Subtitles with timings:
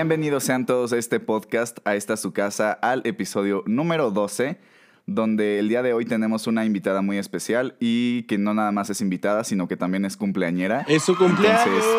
[0.00, 4.58] Bienvenidos sean todos a este podcast, a esta su casa, al episodio número 12,
[5.04, 8.88] donde el día de hoy tenemos una invitada muy especial y que no nada más
[8.88, 10.86] es invitada, sino que también es cumpleañera.
[10.88, 11.66] Es su cumpleaños.
[11.66, 11.90] Entonces-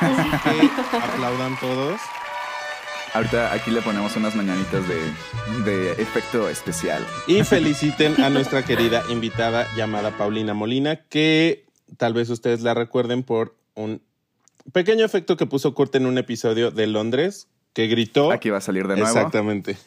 [0.00, 2.00] Así que aplaudan todos.
[3.14, 7.06] Ahorita aquí le ponemos unas mañanitas de, de efecto especial.
[7.28, 11.64] Y feliciten a nuestra querida invitada llamada Paulina Molina, que
[11.96, 14.02] tal vez ustedes la recuerden por un
[14.72, 18.30] pequeño efecto que puso Kurt en un episodio de Londres, que gritó.
[18.32, 19.08] Aquí va a salir de nuevo.
[19.08, 19.76] Exactamente.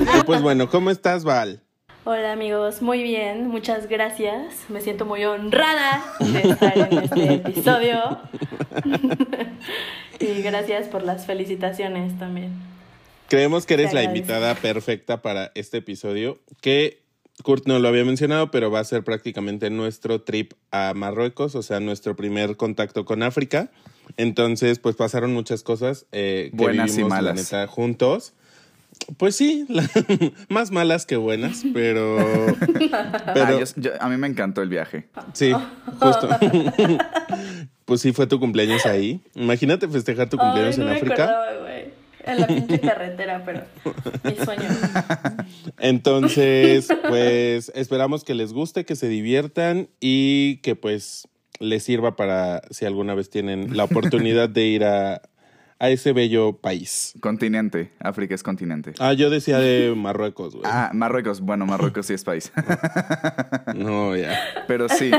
[0.00, 1.62] Y pues bueno, ¿cómo estás, Val?
[2.04, 4.54] Hola amigos, muy bien, muchas gracias.
[4.68, 8.18] Me siento muy honrada de estar en este episodio.
[10.18, 12.52] y gracias por las felicitaciones también.
[13.28, 17.02] Creemos que eres la invitada perfecta para este episodio, que
[17.42, 21.62] Kurt no lo había mencionado, pero va a ser prácticamente nuestro trip a Marruecos, o
[21.62, 23.70] sea, nuestro primer contacto con África.
[24.16, 27.34] Entonces, pues pasaron muchas cosas eh, que Buenas y la malas.
[27.36, 28.32] neta, juntos.
[29.16, 29.88] Pues sí, la-
[30.48, 32.18] más malas que buenas, pero...
[32.92, 35.08] Ah, pero yo- yo- a mí me encantó el viaje.
[35.32, 35.52] sí,
[36.00, 36.28] justo.
[37.84, 39.20] pues sí, fue tu cumpleaños ahí.
[39.34, 41.24] Imagínate festejar tu cumpleaños Ay, no en me África.
[41.24, 41.79] acordaba.
[42.24, 42.46] En la
[42.80, 43.62] carretera, pero
[44.24, 44.68] mi sueño.
[45.78, 51.28] Entonces, pues esperamos que les guste, que se diviertan y que pues
[51.60, 55.22] les sirva para si alguna vez tienen la oportunidad de ir a,
[55.80, 57.14] a ese bello país.
[57.20, 57.90] Continente.
[57.98, 58.92] África es continente.
[59.00, 60.64] Ah, yo decía de Marruecos, güey.
[60.66, 61.40] Ah, Marruecos.
[61.40, 62.52] Bueno, Marruecos sí es país.
[63.74, 64.38] No, ya.
[64.66, 65.10] Pero sí.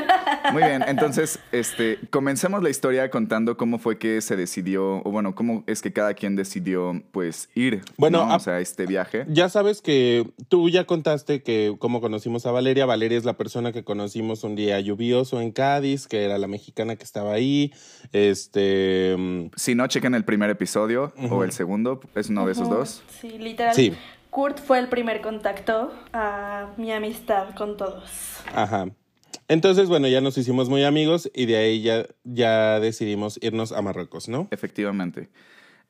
[0.52, 0.84] Muy bien.
[0.88, 5.82] Entonces, este, comencemos la historia contando cómo fue que se decidió, o bueno, cómo es
[5.82, 7.82] que cada quien decidió, pues, ir.
[7.98, 8.32] Bueno, ¿no?
[8.34, 9.26] a- o sea, este viaje.
[9.30, 12.86] Ya sabes que tú ya contaste que cómo conocimos a Valeria.
[12.86, 16.96] Valeria es la persona que conocimos un día lluvioso en Cádiz, que era la mexicana
[16.98, 17.74] que estaba ahí.
[18.12, 19.16] Este.
[19.18, 22.00] mm, Si no, chequen el primer episodio o el segundo.
[22.16, 23.04] Es uno de esos dos.
[23.20, 23.74] Sí, literal.
[23.74, 23.94] Sí.
[24.30, 28.04] Kurt fue el primer contacto a mi amistad con todos.
[28.54, 28.88] Ajá.
[29.48, 33.82] Entonces, bueno, ya nos hicimos muy amigos y de ahí ya, ya decidimos irnos a
[33.82, 34.48] Marruecos, ¿no?
[34.52, 35.30] Efectivamente.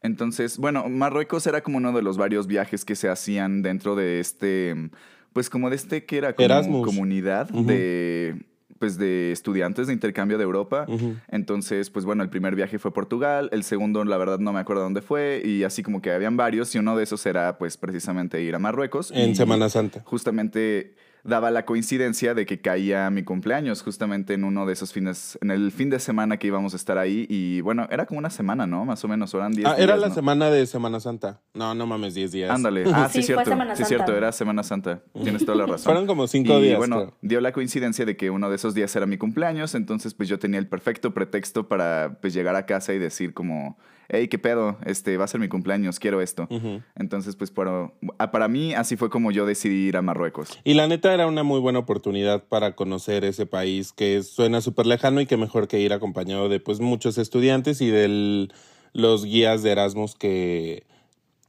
[0.02, 4.20] Entonces, bueno, Marruecos era como uno de los varios viajes que se hacían dentro de
[4.20, 4.90] este,
[5.32, 6.88] pues como de este que era como Erasmus.
[6.88, 8.44] comunidad de,
[8.81, 10.88] pues de estudiantes de intercambio de Europa.
[11.30, 14.59] Entonces, pues bueno, el primer viaje fue a Portugal, el segundo, la verdad, no me
[14.59, 17.78] acuerdo dónde fue, y así como que habían varios, y uno de esos era, pues,
[17.78, 19.12] precisamente ir a Marruecos.
[19.12, 20.02] En y Semana Santa.
[20.03, 25.38] Justamente daba la coincidencia de que caía mi cumpleaños, justamente en uno de esos fines,
[25.42, 28.30] en el fin de semana que íbamos a estar ahí, y bueno, era como una
[28.30, 28.86] semana, ¿no?
[28.86, 30.14] Más o menos, eran 10 Ah, era la ¿no?
[30.14, 31.42] semana de Semana Santa.
[31.54, 32.52] No, no mames, 10 días.
[32.52, 32.84] Ándale.
[32.94, 33.50] Ah, sí, Sí, fue cierto.
[33.52, 33.88] Semana Sí, Santa.
[33.88, 35.02] cierto, era Semana Santa.
[35.24, 35.86] Tienes toda la razón.
[35.86, 37.18] Fueron como cinco y días, bueno, creo.
[37.22, 40.40] dio la coincidencia de que uno de esos días era mi cumpleaños, entonces pues yo
[40.40, 43.78] tenía el perfecto pretexto para pues llegar a casa y decir como,
[44.12, 46.48] hey, qué pedo, este va a ser mi cumpleaños, quiero esto.
[46.96, 47.92] Entonces pues para,
[48.32, 50.60] para mí así fue como yo decidí ir a Marruecos.
[50.64, 54.86] Y la neta era una muy buena oportunidad para conocer ese país que suena súper
[54.86, 58.50] lejano y que mejor que ir acompañado de pues muchos estudiantes y de
[58.94, 60.84] los guías de Erasmus que,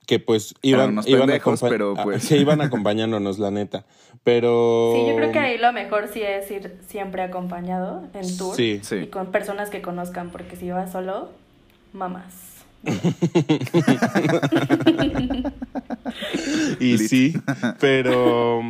[0.07, 2.29] que pues iban, iban, pendejos, pero, ah, pues.
[2.29, 3.85] que iban acompañándonos, la neta.
[4.23, 4.93] Pero...
[4.95, 8.55] Sí, yo creo que ahí lo mejor sí es ir siempre acompañado en tour.
[8.55, 8.79] Sí.
[8.83, 8.97] Sí.
[8.97, 11.31] Y con personas que conozcan, porque si vas solo,
[11.93, 12.52] mamás.
[16.81, 17.35] Y sí,
[17.81, 18.61] pero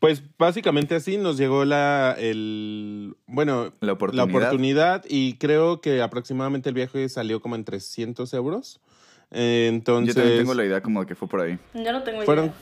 [0.00, 4.28] pues básicamente así nos llegó la el bueno La oportunidad.
[4.28, 8.80] oportunidad y creo que aproximadamente el viaje salió como en 300 euros.
[9.30, 11.58] Entonces yo también tengo la idea como de que fue por ahí.
[11.74, 12.54] Yo no tengo fueron, idea.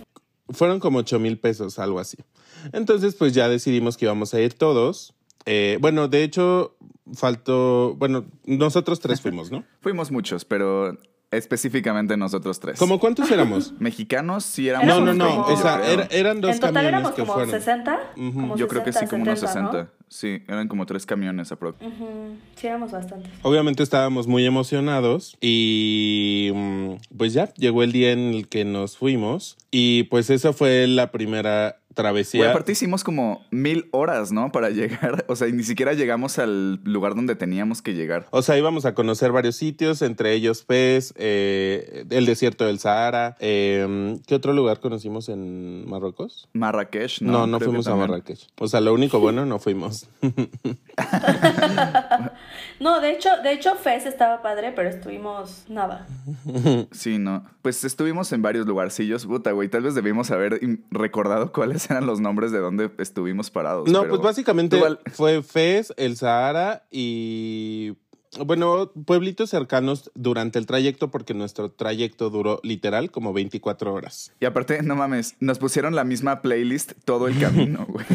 [0.50, 2.18] fueron como 8 mil pesos, algo así.
[2.72, 5.14] Entonces, pues ya decidimos que íbamos a ir todos.
[5.46, 6.76] Eh, bueno, de hecho,
[7.14, 9.64] faltó, bueno, nosotros tres fuimos, ¿no?
[9.80, 10.96] Fuimos muchos, pero
[11.30, 12.78] específicamente nosotros tres.
[12.78, 13.72] ¿Cómo cuántos éramos?
[13.80, 16.74] Mexicanos sí éramos No, no, unos no, 20, o sea, era- eran dos en total
[16.74, 17.50] camiones éramos que como fueron.
[17.50, 18.00] 60.
[18.18, 18.32] Ujú.
[18.32, 19.92] como Yo creo que sí, como unos 70, 60.
[20.08, 22.04] Sí, eran como tres camiones aproximadamente.
[22.04, 22.10] ¿no?
[22.28, 23.32] Ujú, Sí, éramos bastantes.
[23.40, 28.98] Obviamente estábamos muy emocionados y mm, pues ya llegó el día en el que nos
[28.98, 32.50] fuimos y pues esa fue la primera Güey, travesía.
[32.50, 34.50] aparte hicimos como mil horas, ¿no?
[34.52, 35.24] Para llegar.
[35.32, 38.26] O sea, y ni siquiera llegamos al lugar donde teníamos que llegar.
[38.30, 43.36] O sea, íbamos a conocer varios sitios, entre ellos Fez, eh, el desierto del Sahara.
[43.40, 46.48] eh, ¿Qué otro lugar conocimos en Marruecos?
[46.52, 47.32] Marrakech, ¿no?
[47.32, 47.94] No, no, fuimos a.
[47.96, 48.40] Marrakech.
[48.58, 50.08] O sea, lo único bueno no fuimos.
[52.80, 56.06] No, de hecho, de hecho, Fez estaba padre, pero estuvimos nada.
[56.90, 57.44] Sí, no.
[57.62, 59.24] Pues estuvimos en varios lugarcillos.
[59.26, 59.68] Puta, güey.
[59.68, 60.58] Tal vez debimos haber
[60.90, 63.88] recordado cuáles eran los nombres de donde estuvimos parados.
[63.88, 64.80] no, pero pues básicamente
[65.12, 67.94] fue Fez, el Sahara y
[68.38, 74.32] bueno, pueblitos cercanos durante el trayecto, porque nuestro trayecto duró literal como 24 horas.
[74.40, 78.06] Y aparte, no mames, nos pusieron la misma playlist todo el camino, güey.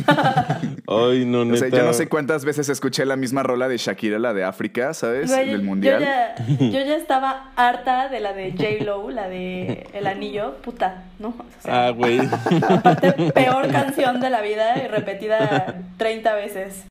[0.87, 1.57] Ay, no, O neta.
[1.57, 4.93] sea, yo no sé cuántas veces escuché la misma rola de Shakira, la de África,
[4.93, 5.29] ¿sabes?
[5.31, 5.99] Güey, Del mundial.
[5.99, 11.05] Yo ya, yo ya estaba harta de la de J-Lo, la de El Anillo, puta,
[11.19, 11.29] ¿no?
[11.29, 12.19] O sea, Ah, güey.
[12.69, 16.85] aparte, peor canción de la vida y repetida 30 veces.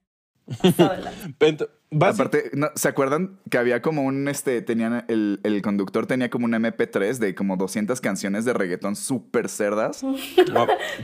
[1.91, 6.31] Basi- Aparte, no, ¿se acuerdan que había como un, este, tenían, el, el conductor tenía
[6.31, 10.03] como un MP3 de como 200 canciones de reggaetón súper cerdas?
[10.03, 10.17] no,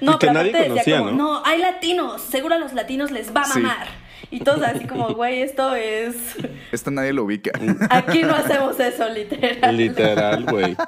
[0.01, 1.17] No, que pero nadie aparte conocía, decía como, ¿no?
[1.17, 3.61] no, hay latinos, seguro a los latinos les va a Sí.
[3.61, 3.89] mamar.
[4.31, 6.15] Y todos así como, güey, esto es...
[6.73, 7.51] Esto nadie lo ubica.
[7.91, 9.77] Aquí no hacemos eso, literal.
[9.77, 10.75] Literal, güey.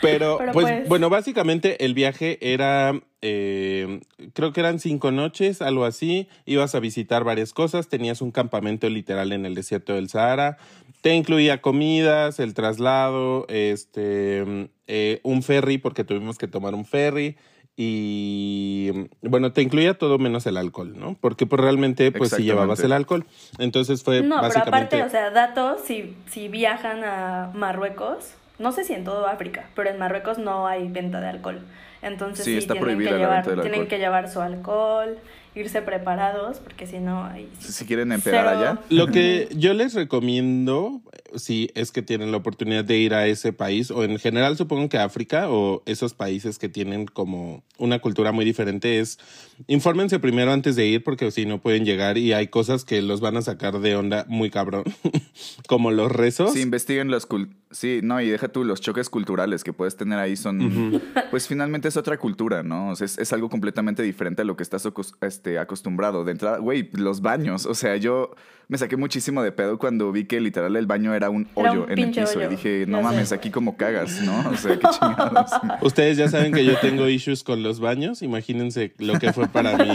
[0.00, 4.00] Pero, Pero pues, pues- bueno, básicamente el viaje era, eh,
[4.34, 6.28] creo que eran cinco noches, algo así.
[6.44, 10.58] Ibas a visitar varias cosas, tenías un campamento literal en el desierto del Sahara.
[11.00, 17.36] Te incluía comidas, el traslado, este, eh, un ferry, porque tuvimos que tomar un ferry.
[17.78, 18.90] Y
[19.20, 21.14] bueno, te incluía todo menos el alcohol, ¿no?
[21.20, 23.26] Porque pues realmente pues si llevabas el alcohol.
[23.58, 28.84] Entonces fue No, pero aparte, o sea, datos, si, si viajan a Marruecos, no sé
[28.84, 31.60] si en todo África, pero en Marruecos no hay venta de alcohol.
[32.02, 35.18] Entonces Sí, sí, está tienen, que la llevar, tienen que llevar su alcohol,
[35.60, 37.48] irse preparados, porque si no hay...
[37.58, 38.80] Si quieren empedar cero- allá.
[38.90, 41.00] Lo que yo les recomiendo,
[41.34, 44.88] si es que tienen la oportunidad de ir a ese país, o en general supongo
[44.88, 49.18] que África, o esos países que tienen como una cultura muy diferente, es
[49.66, 53.20] infórmense primero antes de ir, porque si no pueden llegar y hay cosas que los
[53.20, 54.84] van a sacar de onda muy cabrón,
[55.68, 56.52] como los rezos.
[56.52, 60.18] Sí, investiguen los cul- Sí, no, y deja tú, los choques culturales que puedes tener
[60.18, 61.02] ahí son.
[61.30, 62.90] Pues finalmente es otra cultura, ¿no?
[62.90, 65.14] O sea, es, es algo completamente diferente a lo que estás acos-
[65.46, 66.24] este, acostumbrado.
[66.24, 67.66] De entrada, güey, los baños.
[67.66, 68.34] O sea, yo
[68.68, 71.84] me saqué muchísimo de pedo cuando vi que literal el baño era un Era hoyo
[71.84, 72.40] un en el piso.
[72.42, 73.34] Y dije, no mames, sé.
[73.36, 74.50] aquí como cagas, ¿no?
[74.50, 75.50] O sea, qué chingados.
[75.82, 78.22] Ustedes ya saben que yo tengo issues con los baños.
[78.22, 79.94] Imagínense lo que fue para mí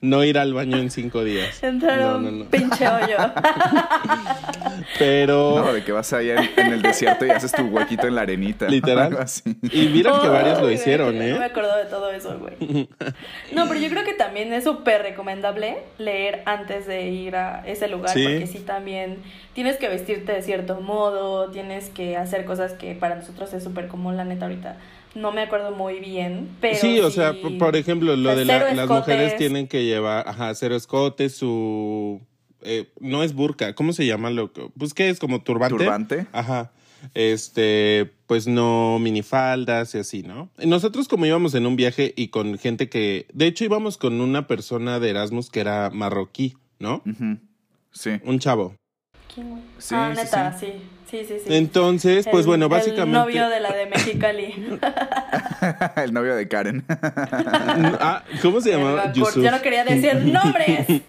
[0.00, 1.62] no ir al baño en cinco días.
[1.62, 2.44] Entrar No, un no, no.
[2.50, 3.16] pinche hoyo.
[4.98, 5.62] Pero.
[5.64, 8.22] No, de que vas allá en, en el desierto y haces tu huequito en la
[8.22, 8.68] arenita.
[8.68, 9.16] Literal.
[9.18, 9.42] Así.
[9.70, 11.48] Y mira que varios lo hicieron, güey, No me ¿eh?
[11.50, 12.88] acuerdo de todo eso, güey.
[13.52, 17.88] No, pero yo creo que también es súper recomendable leer antes de ir a ese
[17.88, 18.22] lugar, Sí.
[18.24, 19.18] porque sí también
[19.52, 23.88] tienes que vestirte de cierto modo, tienes que hacer cosas que para nosotros es súper
[23.88, 24.76] común, la neta, ahorita.
[25.14, 28.88] No me acuerdo muy bien, pero sí, o sea, por ejemplo, lo de la- las
[28.88, 32.20] mujeres tienen que llevar, ajá, cero escotes, su...
[32.62, 34.68] eh, no es burka, ¿cómo se llama lo que...?
[34.78, 35.18] Pues, ¿qué es?
[35.18, 35.76] ¿Como turbante?
[35.78, 36.26] Turbante.
[36.32, 36.70] Ajá.
[37.14, 40.50] Este, pues no minifaldas y así, ¿no?
[40.58, 43.26] Y Nosotros como íbamos en un viaje y con gente que...
[43.32, 47.02] De hecho, íbamos con una persona de Erasmus que era marroquí, ¿no?
[47.92, 48.20] Sí.
[48.24, 48.74] Un chavo.
[49.32, 49.62] ¿Quién, güey?
[49.78, 50.72] Sí, ah, sí, neta, sí.
[51.08, 51.54] Sí, sí, sí.
[51.54, 53.02] Entonces, pues El- bueno, básicamente...
[53.02, 54.54] El novio de la de Mexicali.
[55.96, 56.84] el novio de Karen.
[56.88, 59.04] Ah, ¿Cómo se llamaba?
[59.04, 59.42] El Bacur- Yusuf.
[59.42, 60.86] Ya no quería decir nombres.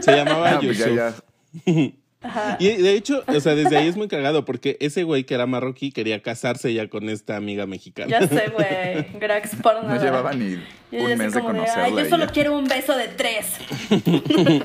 [0.00, 1.22] Se llamaba No, pues ya, Yusuf.
[1.66, 1.90] ya.
[2.22, 2.56] Ajá.
[2.60, 5.46] Y de hecho, o sea, desde ahí es muy cagado porque ese güey que era
[5.46, 8.10] marroquí quería casarse ya con esta amiga mexicana.
[8.10, 9.06] Ya sé, güey.
[9.18, 9.94] Grax por nada.
[9.94, 10.56] No llevaba ni
[10.92, 11.42] Yo un mes de
[11.76, 13.46] Ay, solo quiero un beso de tres.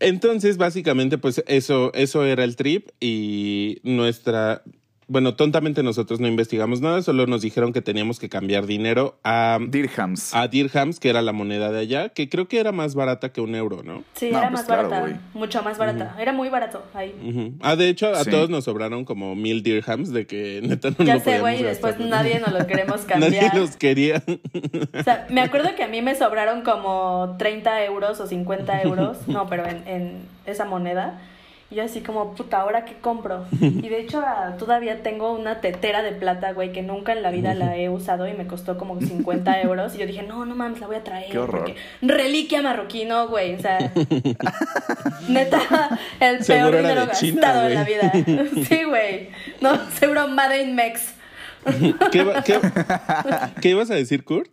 [0.00, 4.62] Entonces, básicamente, pues eso, eso era el trip y nuestra,
[5.08, 9.58] bueno, tontamente nosotros no investigamos nada, solo nos dijeron que teníamos que cambiar dinero a,
[9.60, 10.34] Dirhams.
[10.34, 13.40] a dirhams, que era la moneda de allá, que creo que era más barata que
[13.40, 14.04] un euro, ¿no?
[14.14, 15.20] Sí, No, era pues más claro, barata.
[15.34, 16.14] Mucho más barata.
[16.20, 17.54] Era muy barato ahí.
[17.62, 18.30] Ah, de hecho, a Sí.
[18.30, 21.62] todos nos sobraron como mil dirhams de que neta no Ya lo sé, güey, y
[21.64, 23.56] después nadie nos lo queremos Nadie cambiar.
[23.56, 24.22] los quería.
[24.98, 29.16] O sea, me acuerdo que a mí me sobraron como 30 euros o 50 euros,
[29.26, 31.20] no, pero en, en esa moneda.
[31.70, 33.44] Y yo así como, puta, ¿ahora qué compro?
[33.60, 37.30] Y de hecho ah, todavía tengo una tetera de plata, güey, que nunca en la
[37.30, 39.94] vida la he usado y me costó como 50 euros.
[39.94, 41.30] Y yo dije, no, no mames, la voy a traer.
[41.30, 41.64] Qué horror.
[41.64, 43.54] Porque reliquia marroquí, no, güey.
[43.54, 43.78] O sea,
[45.28, 48.12] neta, el peor dinero China, gastado en la vida.
[48.66, 49.28] Sí, güey.
[49.60, 51.14] No, seguro Made in Mex.
[52.12, 52.60] ¿Qué, va- qué-
[53.60, 54.50] qué ibas a decir, Kurt?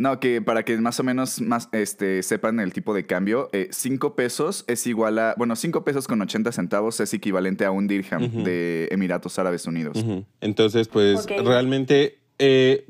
[0.00, 4.16] No, que para que más o menos más, este, sepan el tipo de cambio, 5
[4.16, 8.42] pesos es igual a, bueno, 5 pesos con 80 centavos es equivalente a un dirham
[8.42, 10.02] de Emiratos Árabes Unidos.
[10.40, 12.86] Entonces, pues realmente, eh,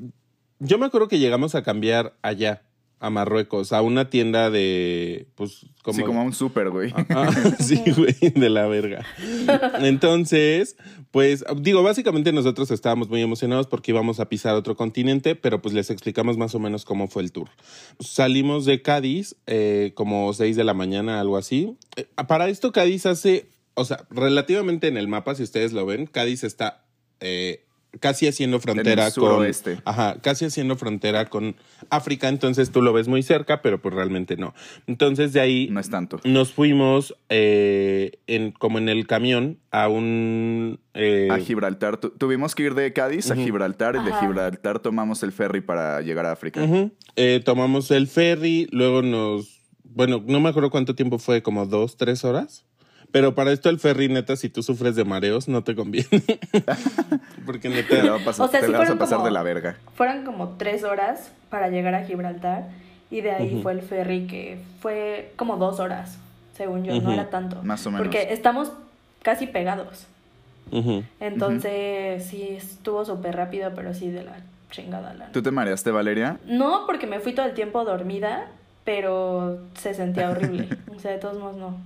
[0.60, 2.62] yo me acuerdo que llegamos a cambiar allá,
[3.00, 5.96] a Marruecos, a una tienda de, pues, como...
[5.96, 6.92] Sí, como a un súper, güey.
[7.08, 9.06] Ah, sí, güey, de la verga.
[9.80, 10.76] Entonces,
[11.10, 15.74] pues, digo, básicamente nosotros estábamos muy emocionados porque íbamos a pisar otro continente, pero pues
[15.74, 17.48] les explicamos más o menos cómo fue el tour.
[18.00, 21.78] Salimos de Cádiz eh, como seis de la mañana, algo así.
[21.96, 26.04] Eh, para esto Cádiz hace, o sea, relativamente en el mapa, si ustedes lo ven,
[26.06, 26.84] Cádiz está...
[27.20, 27.64] Eh,
[27.98, 29.44] casi haciendo frontera con
[29.84, 31.56] ajá, casi haciendo frontera con
[31.90, 34.54] África, entonces tú lo ves muy cerca, pero pues realmente no.
[34.86, 36.20] Entonces de ahí No es tanto.
[36.24, 40.78] nos fuimos eh, en, como en el camión a un...
[40.94, 41.96] eh, A Gibraltar.
[41.98, 44.12] Tu- tuvimos que ir de Cádiz a Gibraltar y de.
[44.20, 46.66] Gibraltar tomamos el ferry para llegar a África.
[47.16, 49.58] Eh, tomamos el ferry, luego nos...
[49.82, 52.64] Bueno, no me acuerdo cuánto tiempo fue, como dos, tres horas.
[53.12, 56.08] Pero para esto el ferry, neta, si tú sufres de mareos, no te conviene.
[57.46, 58.02] Porque Te neta...
[58.04, 59.32] la, va a pasar- O sea, te sí la vas a fueron pasar como- de
[59.32, 59.76] la verga.
[59.94, 62.68] Fueron como tres horas para llegar a Gibraltar
[63.10, 66.18] y de ahí fue el ferry que fue como dos horas,
[66.56, 67.60] según yo, no era tanto.
[67.64, 68.06] Más o menos.
[68.06, 68.72] Porque estamos
[69.22, 70.06] casi pegados.
[71.18, 74.36] Entonces, sí, estuvo súper rápido, pero sí de la
[74.70, 75.14] chingada.
[75.14, 75.32] La...
[75.32, 76.38] ¿Tú te mareaste, Valeria?
[76.46, 78.46] No, porque me fui todo el tiempo dormida,
[78.84, 80.68] pero se sentía horrible.
[80.96, 81.76] o sea, de todos modos, no.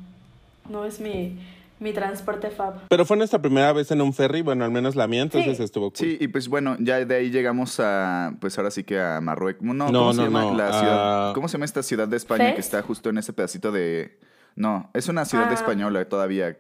[0.68, 1.38] No es mi,
[1.80, 2.88] mi transporte fab.
[2.88, 5.62] Pero fue nuestra primera vez en un ferry, bueno, al menos la mía, entonces Sí.
[5.62, 5.97] estuvo cool.
[5.97, 9.62] Sí, y pues bueno, ya de ahí llegamos a, pues ahora sí que a Marruecos.
[9.62, 11.35] No, No, ¿cómo se no, llama no, la ciudad?
[11.35, 14.18] ¿Cómo se llama esta ciudad de España que está justo en ese pedacito de...
[14.56, 15.54] No, es una ciudad Ah.
[15.54, 16.56] española todavía,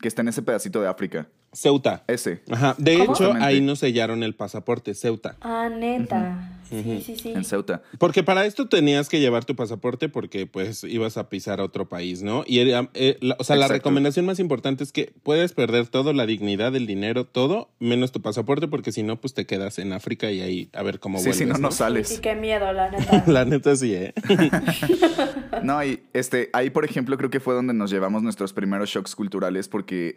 [0.00, 1.26] que está en ese pedacito de África.
[1.54, 2.04] Ceuta.
[2.08, 2.74] Ese, Ajá.
[2.78, 3.12] De ¿Cómo?
[3.14, 5.36] hecho, ahí nos sellaron el pasaporte, Ceuta.
[5.40, 6.50] Ah, neta.
[6.68, 7.30] Sí, sí, sí.
[7.30, 7.82] en Ceuta.
[7.98, 11.88] Porque para esto tenías que llevar tu pasaporte porque pues ibas a pisar a otro
[11.88, 12.42] país, ¿no?
[12.46, 16.12] Y era, eh, la- o sea, la recomendación más importante es que puedes perder todo,
[16.12, 19.92] la dignidad, el dinero, todo, menos tu pasaporte, porque si no, pues te quedas en
[19.92, 21.38] África y ahí a ver cómo Sí, vuelves.
[21.38, 22.08] si no, no Sí, sales.
[22.08, 23.24] sí, qué miedo, la neta.
[23.28, 24.14] La neta sí, ¿eh?
[25.62, 29.14] No, y este, ahí por ejemplo creo que fue donde nos llevamos nuestros primeros shocks
[29.14, 30.16] culturales porque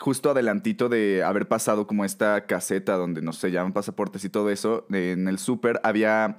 [0.00, 4.86] justo adelantito de haber pasado como esta caseta donde nos sellaban pasaportes y todo eso,
[4.90, 6.36] en el súper había,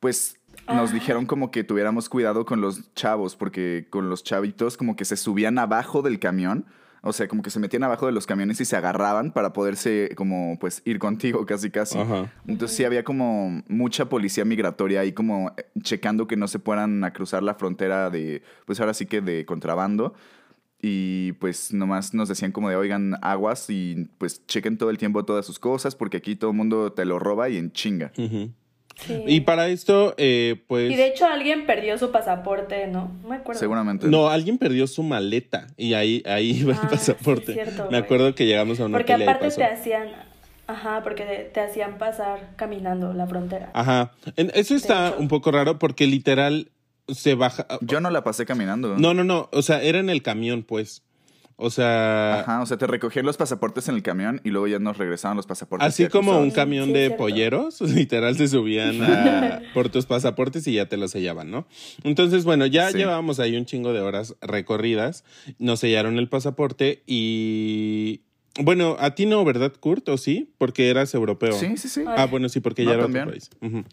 [0.00, 0.36] pues
[0.68, 0.94] nos Ah.
[0.94, 5.16] dijeron como que tuviéramos cuidado con los chavos porque con los chavitos como que se
[5.16, 6.66] subían abajo del camión.
[7.06, 10.10] O sea, como que se metían abajo de los camiones y se agarraban para poderse
[10.16, 11.98] como pues ir contigo casi casi.
[11.98, 12.32] Ajá.
[12.46, 17.04] Entonces sí había como mucha policía migratoria ahí como eh, checando que no se puedan
[17.04, 20.14] a cruzar la frontera de, pues ahora sí que de contrabando.
[20.86, 25.24] Y pues nomás nos decían como de, oigan, aguas y pues chequen todo el tiempo
[25.24, 28.12] todas sus cosas porque aquí todo el mundo te lo roba y en chinga.
[28.14, 28.52] Sí.
[29.26, 30.92] Y para esto, eh, pues...
[30.92, 33.10] Y de hecho alguien perdió su pasaporte, ¿no?
[33.22, 33.58] No me acuerdo.
[33.58, 34.06] Seguramente.
[34.08, 37.46] No, alguien perdió su maleta y ahí, ahí iba Ah, el pasaporte.
[37.46, 38.00] sí, cierto, Me güey.
[38.02, 40.08] acuerdo que llegamos a una Porque aparte te hacían...
[40.66, 43.70] Ajá, porque te, hacían pasar caminando la frontera.
[43.74, 44.12] Ajá.
[44.36, 46.68] En- Eso está un poco raro porque literal
[47.08, 47.66] se baja.
[47.80, 48.96] Yo no la pasé caminando.
[48.98, 49.48] No, no, no.
[49.52, 51.02] O sea, era en el camión, pues.
[51.56, 54.80] O sea, Ajá, o sea, te recogían los pasaportes en el camión y luego ya
[54.80, 55.86] nos regresaban los pasaportes.
[55.86, 60.72] así como un camión Sí, de polleros, literal se subían a- por tus pasaportes y
[60.74, 61.68] ya te los sellaban, ¿no?
[62.02, 62.98] Entonces, bueno, ya Sí.
[62.98, 65.22] llevábamos ahí un chingo de horas recorridas.
[65.60, 68.22] Nos sellaron el pasaporte y.
[68.60, 70.08] Bueno, a ti no, ¿verdad, Kurt?
[70.08, 70.52] ¿O sí?
[70.58, 71.52] Porque eras europeo.
[71.52, 72.00] Sí, sí, sí.
[72.06, 72.14] Ay.
[72.16, 73.24] Ah, bueno, sí, porque No, ya era también.
[73.28, 73.50] otro país.
[73.60, 73.84] Ujú.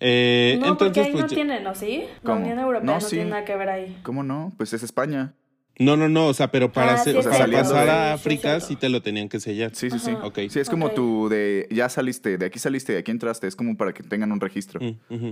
[0.00, 1.74] Eh, no, entonces, porque ahí pues, no ya- tienen, ¿no?
[1.74, 2.04] ¿Sí?
[2.04, 2.40] La ¿Cómo?
[2.42, 3.16] Unión Europea No, no, sí.
[3.16, 3.96] tiene nada que ver ahí.
[4.02, 4.52] ¿Cómo no?
[4.58, 5.34] Pues es España.
[5.82, 8.76] No, no, no, o sea, pero para, Ah, sí, para pasar Sí, a África sí
[8.76, 9.70] te lo tenían que sellar.
[9.74, 10.10] Sí, sí, sí.
[10.10, 10.26] Ajá.
[10.26, 10.38] Ok.
[10.50, 10.94] Sí, es como Ok.
[10.94, 13.46] tu de ya saliste, de aquí saliste, de aquí entraste.
[13.46, 14.80] Es como para que tengan un registro.
[14.80, 15.30] Mm.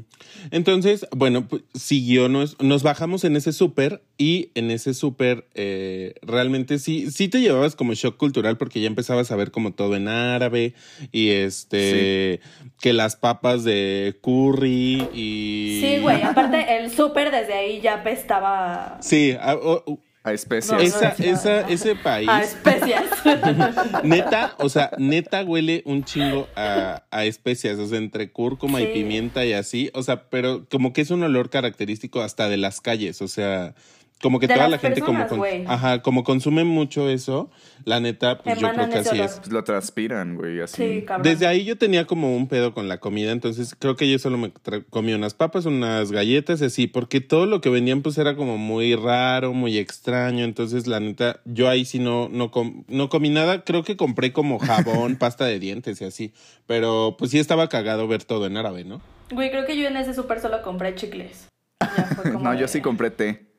[0.50, 6.14] Entonces, bueno, pues, siguió, nos, nos bajamos en ese súper y en ese súper eh,
[6.22, 9.96] realmente sí, sí te llevabas como shock cultural porque ya empezabas a ver como todo
[9.96, 10.74] en árabe
[11.12, 12.40] y este,
[12.80, 15.80] que las papas de curry y...
[15.82, 16.22] Sí, güey.
[16.22, 20.72] Aparte, el súper desde ahí ya apestaba Sí, a- o- o- A especias.
[20.72, 22.28] No, no esa, ese país...
[22.28, 23.04] a especias.
[24.04, 28.88] Neta, o sea, neta huele un chingo a, a especias, o sea, entre cúrcuma y
[28.88, 32.82] pimienta y así, o sea, pero como que es un olor característico hasta de las
[32.82, 33.74] calles, o sea,
[34.22, 37.50] como que De toda la gente como, con- ajá, como consume mucho eso,
[37.84, 39.24] la neta, pues yo creo que así olor.
[39.26, 39.36] es.
[39.38, 40.76] Pues lo transpiran, güey, así.
[41.00, 41.06] Sí.
[41.22, 44.36] Desde ahí yo tenía como un pedo con la comida, entonces creo que yo solo
[44.36, 44.52] me
[44.90, 48.58] comí unas papas, unas galletas, y así, porque todo lo que vendían pues era como
[48.58, 53.30] muy raro, muy extraño, entonces la neta, yo ahí sí no, no, com- no comí
[53.30, 56.34] nada, creo que compré como jabón, pasta de dientes y así,
[56.66, 59.00] pero pues sí estaba cagado ver todo en árabe, ¿no?
[59.32, 61.48] Güey, creo que yo en ese súper solo compré chicles.
[61.80, 63.49] Ya fue como No, yo sí compré té.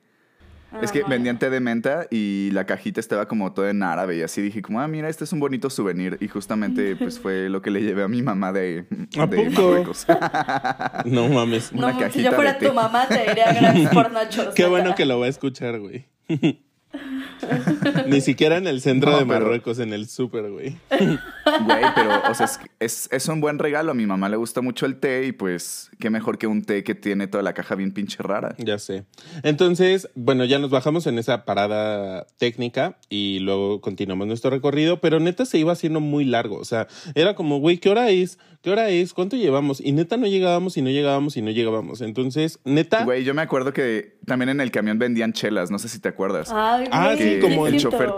[0.82, 4.22] Es que vendían té de menta y la cajita estaba como todo en árabe y
[4.22, 6.18] así dije como, ah, mira, este es un bonito souvenir.
[6.22, 8.86] Y justamente pues fue lo que le llevé a mi mamá de,
[9.20, 9.62] ¿A de poco?
[9.62, 10.06] Marruecos.
[11.06, 11.72] No mames.
[11.74, 12.68] una no, si cajita yo de fuera té.
[12.68, 14.54] tu mamá, te diría gracias por nachos.
[14.56, 16.06] Qué bueno que lo va a escuchar, güey.
[18.08, 20.78] Ni siquiera en el centro No, de pero- Marruecos, en el súper, güey.
[20.90, 23.92] Güey, pero, o sea, es, es, es un buen regalo.
[23.92, 26.84] A mi mamá le gusta mucho el té y pues, qué mejor que un té
[26.84, 28.56] que tiene toda la caja bien pinche rara.
[28.58, 29.06] Ya sé.
[29.44, 35.20] Entonces, bueno, ya nos bajamos en esa parada técnica y luego continuamos nuestro recorrido, pero
[35.20, 36.58] neta se iba haciendo muy largo.
[36.58, 38.40] O sea, era como, güey, ¿qué hora es?
[38.64, 39.14] ¿Qué hora es?
[39.14, 39.80] ¿Cuánto llevamos?
[39.80, 42.02] Y neta no llegábamos y no llegábamos y no llegábamos.
[42.02, 45.88] Entonces, neta, Güey, yo me acuerdo que también en el camión vendían chelas, no sé
[45.88, 46.50] si te acuerdas.
[46.52, 48.10] Ay, Ah, sí, como el chofer.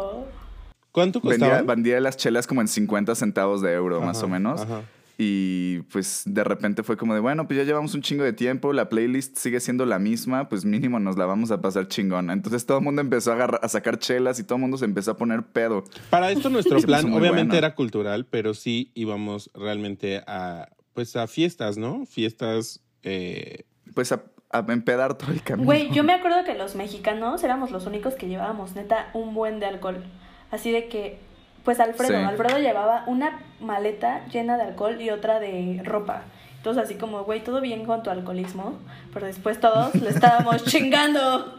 [0.94, 1.74] ¿Cuánto Vendía, costaba?
[1.76, 4.62] vendía las chelas como en 50 centavos de euro, más o menos.
[4.62, 4.84] ajá.
[5.16, 8.74] Y pues de repente fue como de, bueno, pues ya llevamos un chingo de tiempo,
[8.74, 12.34] la playlist sigue siendo la misma, pues mínimo nos la vamos a pasar chingona.
[12.34, 14.86] Entonces todo el mundo empezó a, agarrar- a sacar chelas y todo el mundo se
[14.86, 15.84] empezó a poner pedo.
[16.10, 17.54] Para esto nuestro plan obviamente bueno.
[17.56, 22.06] era cultural, pero sí íbamos realmente a, pues a fiestas, ¿no?
[22.08, 22.82] Fiestas...
[23.04, 25.66] Eh, Pues a, a empedar todo el camino.
[25.68, 29.60] Güey, yo me acuerdo que los mexicanos éramos los únicos que llevábamos, neta, un buen
[29.60, 30.04] de alcohol.
[30.54, 31.18] Así de que,
[31.66, 32.24] pues Alfredo, Sí.
[32.26, 36.26] Alfredo llevaba una maleta llena de alcohol y otra de ropa.
[36.58, 38.78] Entonces así como, güey, todo bien con tu alcoholismo,
[39.12, 41.58] pero después todos le estábamos chingando.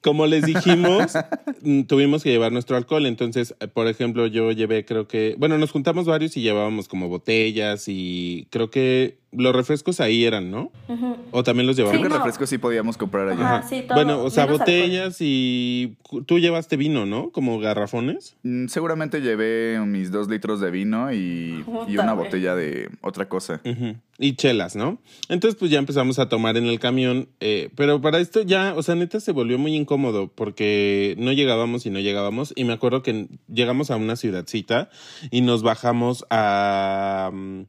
[0.00, 1.12] Como les dijimos,
[1.62, 3.04] mm, tuvimos que llevar nuestro alcohol.
[3.04, 7.08] Entonces, eh, por ejemplo, yo llevé, creo que, bueno, nos juntamos varios y llevábamos como
[7.08, 10.72] botellas y creo que los refrescos ahí eran, ¿no?
[10.88, 11.16] Ujú.
[11.30, 12.08] O también los Creo llevábamos.
[12.08, 12.24] que Sí, no.
[12.24, 13.56] refrescos sí podíamos comprar allá.
[13.58, 13.94] Ajá, sí, todo.
[13.94, 15.96] bueno, o sea, botellas y
[16.26, 17.30] tú llevaste vino, ¿no?
[17.30, 18.36] Como garrafones.
[18.42, 23.60] Mm, Seguramente llevé mis dos litros de vino y, y una botella de otra cosa.
[23.64, 23.96] Ujú.
[24.18, 24.98] Y chelas, ¿no?
[25.28, 27.28] Entonces, pues ya empezamos a tomar en el camión.
[27.40, 31.86] eh, pero para esto ya, o sea, neta se volvió muy incómodo porque no llegábamos
[31.86, 32.52] y no llegábamos.
[32.56, 34.90] Y me acuerdo que llegamos a una ciudadcita
[35.30, 37.30] y nos bajamos a.
[37.32, 37.60] mm,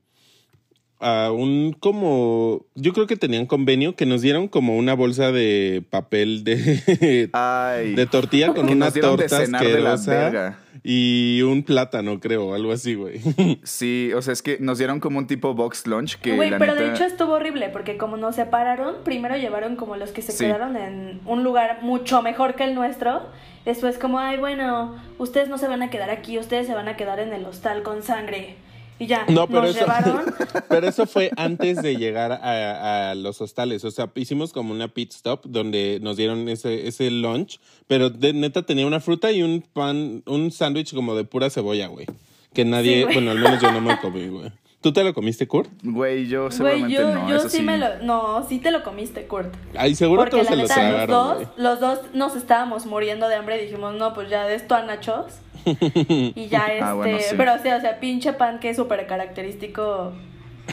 [1.02, 5.84] a un como yo creo que tenían convenio que nos dieron como una bolsa de
[5.90, 9.94] papel de Ay, de tortilla con que una nos dieron de torta cenar de la
[9.94, 10.60] asquerosa verga.
[10.84, 13.20] y un plátano creo algo así güey
[13.64, 16.76] Sí, o sea, es que nos dieron como un tipo box lunch que Güey, pero
[16.76, 20.46] de hecho estuvo horrible porque como nos separaron, primero llevaron como los que se Sí.
[20.46, 23.22] quedaron en un lugar mucho mejor que el nuestro.
[23.66, 26.96] Después como, ay, bueno, ustedes no se van a quedar aquí, ustedes se van a
[26.96, 28.56] quedar en el hostal con sangre.
[29.02, 30.26] Y ya, No, pero nos eso, llevaron.
[30.70, 33.84] pero eso fue antes de llegar a, a los hostales.
[33.84, 38.32] O sea, hicimos como una pit stop donde nos dieron ese, ese lunch, pero de
[38.34, 42.06] neta tenía una fruta y un pan, un sándwich como de pura cebolla, güey.
[42.54, 44.52] Que nadie, Sí, bueno, al menos yo no me comí, güey.
[44.82, 45.70] ¿Tú te lo comiste, Kurt?
[45.84, 47.30] Güey, yo Güey, seguramente yo, no.
[47.30, 48.00] yo eso sí, sí me lo...
[48.02, 49.54] No, sí te lo comiste, Kurt.
[49.78, 51.48] Ay, seguro Porque todos la se lo los dos, güey.
[51.58, 54.82] los dos nos estábamos muriendo de hambre y dijimos, no, pues ya de esto a
[54.82, 55.34] nachos.
[55.66, 57.36] y ya este, Ah, bueno, sí.
[57.38, 60.14] pero o sea, o sea, pinche pan que es súper característico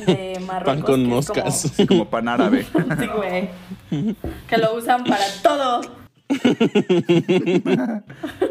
[0.07, 0.75] de Marruecos.
[0.77, 1.61] Pan con que moscas.
[1.77, 2.62] Sí, como pan árabe.
[2.64, 3.51] sí, güey.
[4.49, 5.83] Que lo usan para todo.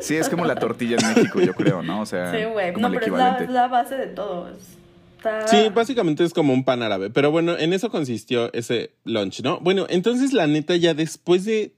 [0.01, 2.01] Sí, es como la tortilla en México, yo creo, ¿no?
[2.01, 2.73] O sea, Sí, güey.
[2.73, 3.43] como No, pero es la, equivalente.
[3.45, 4.49] es la base de todo.
[4.49, 4.76] es-
[5.47, 7.09] Sí, básicamente es como un pan árabe.
[7.09, 9.59] Pero bueno, en eso consistió ese lunch, ¿no?
[9.59, 11.73] Bueno, entonces la neta ya después de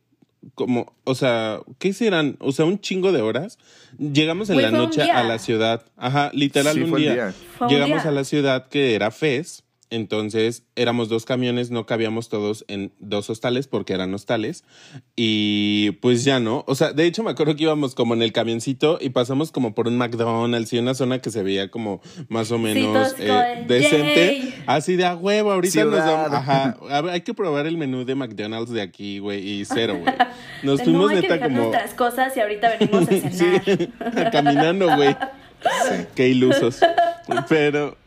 [0.56, 2.38] como, o sea, ¿qué serán?
[2.40, 3.58] O sea, un chingo de horas.
[3.98, 5.84] Llegamos en la noche a la ciudad.
[5.98, 7.14] Ajá, literal Sí, un, día.
[7.14, 7.34] día.
[7.58, 8.12] Fue un Llegamos día.
[8.12, 9.64] a la ciudad que era Fez.
[9.92, 14.64] Entonces éramos dos camiones, no cabíamos todos en dos hostales porque eran hostales.
[15.16, 16.64] Y pues ya no.
[16.68, 19.74] O sea, de hecho me acuerdo que íbamos como en el camioncito y pasamos como
[19.74, 24.40] por un McDonald's y una zona que se veía como más o menos eh, decente.
[24.42, 24.64] "Yay".
[24.68, 26.34] Así de a huevo, ahorita nos vamos.
[26.34, 26.78] Ajá.
[26.90, 29.40] A ver, hay que probar el menú de McDonald's de aquí, güey.
[29.62, 30.14] Y cero, güey.
[30.64, 31.58] Nos De, fuimos no, hay que neta como.
[31.62, 33.64] nuestras cosas y ahorita venimos a cenar.
[33.66, 33.90] Sí,
[34.32, 35.16] caminando, güey.
[36.16, 36.80] Qué ilusos.
[37.48, 37.98] Pero.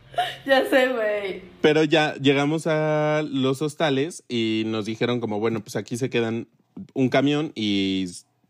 [0.45, 1.41] Ya sé, güey.
[1.61, 6.47] Pero ya llegamos a los hostales y nos dijeron como, bueno, pues aquí se quedan
[6.93, 8.05] un camión y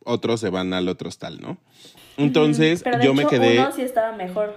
[0.06, 1.58] otros se van al otro hostal, ¿no?
[2.17, 4.56] Entonces Pero de yo me quedé, uno sí estaba mejor.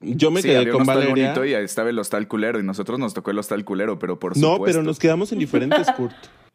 [0.00, 1.24] yo me sí, quedé había con un hostal Valeria.
[1.34, 4.36] bonito y estaba el hostal culero y nosotros nos tocó el hostal culero, pero por
[4.36, 4.64] No, supuesto.
[4.64, 6.14] pero nos quedamos en diferentes, Kurt.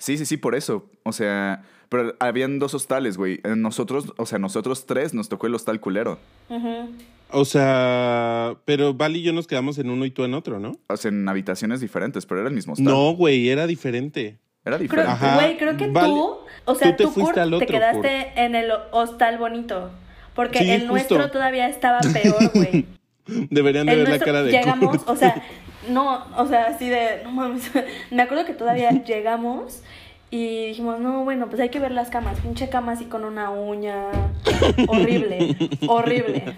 [0.00, 0.90] Sí, sí, sí, por eso.
[1.04, 3.40] O sea, pero habían dos hostales, güey.
[3.44, 6.18] Eh, Nosotros, o sea, nosotros tres nos tocó el hostal culero.
[7.30, 10.72] O sea, pero Val y yo nos quedamos en uno y tú en otro, ¿no?
[10.88, 12.86] O sea, en habitaciones diferentes, pero era el mismo hostal.
[12.86, 14.38] No, güey, era diferente.
[14.64, 15.12] Era Creo, diferente.
[15.12, 15.34] Ajá.
[15.36, 18.32] güey, creo que tú, o sea, Tú te tú, fuiste Kurt, al otro, te quedaste
[18.36, 19.90] en el hostal bonito.
[20.34, 22.86] Porque Sí, el nuestro todavía estaba peor, güey.
[23.50, 25.08] Deberían de El ver la cara de llegamos, Kurt.
[25.08, 25.42] o sea,
[25.90, 27.70] no, o sea, así de, no mames,
[28.10, 29.82] me acuerdo que todavía llegamos
[30.30, 32.38] Y dijimos, no, bueno, pues hay que ver las camas.
[32.40, 34.06] Pinche cama así con una uña.
[34.88, 35.56] horrible,
[35.88, 36.54] horrible.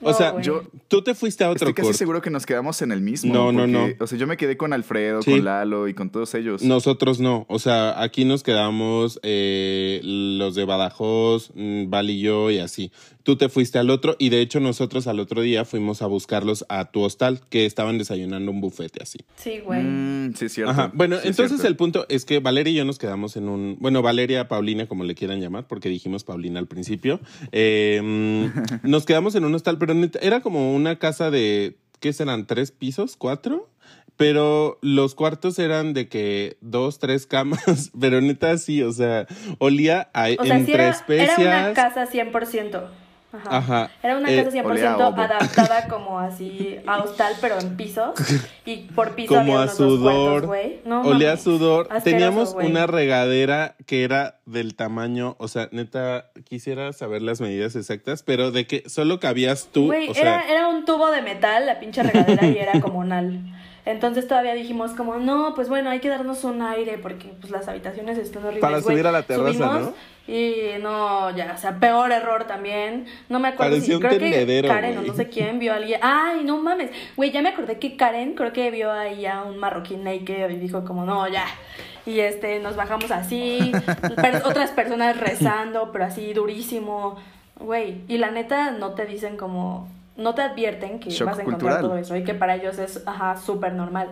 [0.00, 2.92] O sea, yo- tú te fuiste a otro Estoy casi seguro que nos quedamos en
[2.92, 3.32] el mismo.
[3.34, 4.04] No, no, porque, no.
[4.04, 5.32] O sea, yo me quedé con Alfredo, Sí.
[5.32, 6.62] con Lalo y con todos ellos.
[6.62, 7.44] Nosotros no.
[7.48, 12.90] O sea, aquí nos quedamos eh, los de Badajoz, mm, Val y yo y así.
[13.24, 16.64] Tú te fuiste al otro y de hecho nosotros al otro día fuimos a buscarlos
[16.68, 19.18] a tu hostal que estaban desayunando un bufete así.
[19.36, 19.80] Sí, güey.
[19.82, 20.72] Mm, sí, cierto.
[20.72, 20.90] Ajá.
[20.92, 21.68] Bueno, Sí, entonces cierto.
[21.68, 23.76] el punto es que Valeria y yo nos quedamos en un.
[23.78, 27.20] Bueno, Valeria, Paulina, como le quieran llamar, porque dijimos Paulina al principio.
[27.52, 28.44] eh, mm,
[28.90, 31.76] nos quedamos en un hostal, pero era como una casa de.
[32.00, 32.46] ¿Qué serán?
[32.46, 33.16] ¿Tres pisos?
[33.16, 33.68] ¿Cuatro?
[34.16, 39.26] Pero los cuartos eran de que dos, tres camas, pero neta sí, o sea,
[39.58, 41.38] olía a, O sea, sí entre era, especias.
[41.38, 42.82] era una casa 100%.
[43.32, 43.56] Ajá.
[43.56, 43.90] Ajá.
[44.02, 45.20] Era una Eh, casa 100% olía a ovo.
[45.20, 48.12] adaptada como así a hostal, pero en pisos.
[48.64, 50.80] Y por piso como había a sudor, cuartos, güey.
[50.84, 51.42] No olía a mames.
[51.42, 51.86] sudor.
[51.90, 57.74] Asqueroso, Teníamos una regadera que era del tamaño, o sea, neta, quisiera saber las medidas
[57.74, 61.22] exactas, pero de que solo cabías tú, Güey, o sea, era, era un tubo de
[61.22, 63.40] metal, la pinche regadera, y era comunal.
[63.84, 67.66] Entonces todavía dijimos como, no, pues bueno, hay que darnos un aire porque pues las
[67.66, 68.60] habitaciones están horribles.
[68.60, 69.94] Para subir a la terraza, Subimos ¿no?
[70.28, 73.06] Y no, ya, o sea, peor error también.
[73.28, 75.76] No me acuerdo Parecía si un creo que Karen o no sé quién vio a
[75.76, 75.98] alguien.
[76.02, 76.90] Ay, no mames.
[77.16, 80.56] Güey, ya me acordé que Karen creo que vio ahí a un marroquín naked y
[80.56, 81.44] dijo como, no, ya.
[82.06, 83.72] Y este, nos bajamos así,
[84.16, 87.16] per- otras personas rezando, pero así durísimo.
[87.58, 91.42] Güey, y la neta no te dicen como, no te advierten que Shock vas a
[91.42, 91.82] encontrar cultural.
[91.82, 94.08] todo eso y que para ellos es, ajá, súper normal.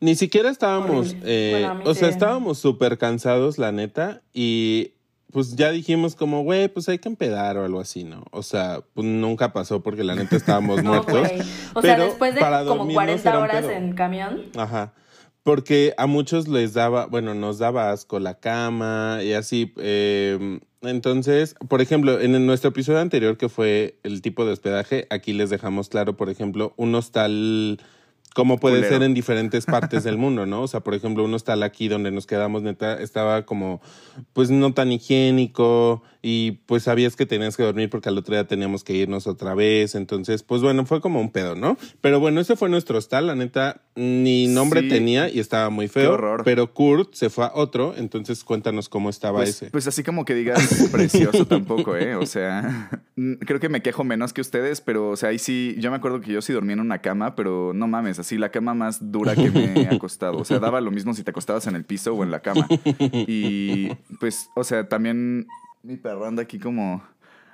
[0.00, 2.12] ni siquiera estábamos, eh, Bueno, o sea, sí.
[2.14, 4.92] estábamos súper cansados, la neta, y
[5.32, 8.24] pues ya dijimos como, güey, pues hay que empedar o algo así, ¿no?
[8.30, 11.28] O sea, pues nunca pasó porque la neta estábamos No, muertos.
[11.74, 14.42] O sea, pero después de para como dormirnos 40 era un horas en camión.
[14.56, 14.92] Ajá.
[15.42, 19.72] Porque a muchos les daba, bueno, nos daba asco la cama y así.
[19.78, 25.32] eh, entonces, por ejemplo, en nuestro episodio anterior que fue el tipo de hospedaje, aquí
[25.32, 27.80] les dejamos claro, por ejemplo, un hostal,
[28.36, 28.92] como puede Culero.
[28.92, 30.60] ser en diferentes partes del mundo, ¿no?
[30.60, 33.80] O sea, por ejemplo, un hostal aquí donde nos quedamos, neta, estaba como,
[34.34, 38.48] pues no tan higiénico y pues sabías que tenías que dormir porque al otro día
[38.48, 39.94] teníamos que irnos otra vez.
[39.94, 41.78] Entonces, pues bueno, fue como un pedo, ¿no?
[42.00, 44.88] Pero bueno, ese fue nuestro hostal, la neta, ni nombre Sí.
[44.88, 46.14] tenía y estaba muy feo.
[46.14, 46.42] horror.
[46.44, 49.70] Pero Kurt se fue a otro, entonces cuéntanos cómo estaba Pues, ese.
[49.70, 50.58] pues así como que digas
[50.90, 52.16] precioso tampoco, ¿eh?
[52.16, 55.76] O sea, mm, creo que me quejo menos que ustedes, pero, o sea, ahí sí,
[55.78, 58.48] yo me acuerdo que yo sí dormía en una cama, pero no mames, así la
[58.50, 60.38] cama más dura que me he acostado.
[60.38, 62.66] O sea, daba lo mismo si te acostabas en el piso o en la cama.
[63.28, 65.46] Y pues, o sea, también
[65.86, 67.02] mi perro anda aquí como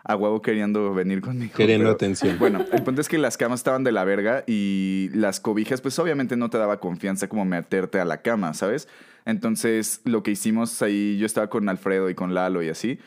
[0.05, 1.53] a huevo queriendo venir conmigo.
[1.55, 2.39] Queriendo pero- atención.
[2.39, 5.99] Bueno, el punto es que las camas estaban de la verga y las cobijas, pues
[5.99, 8.89] obviamente no te daba confianza como meterte a la cama, ¿sabes?
[9.25, 12.99] Entonces, lo que hicimos ahí, yo estaba con Alfredo y con Lalo y así,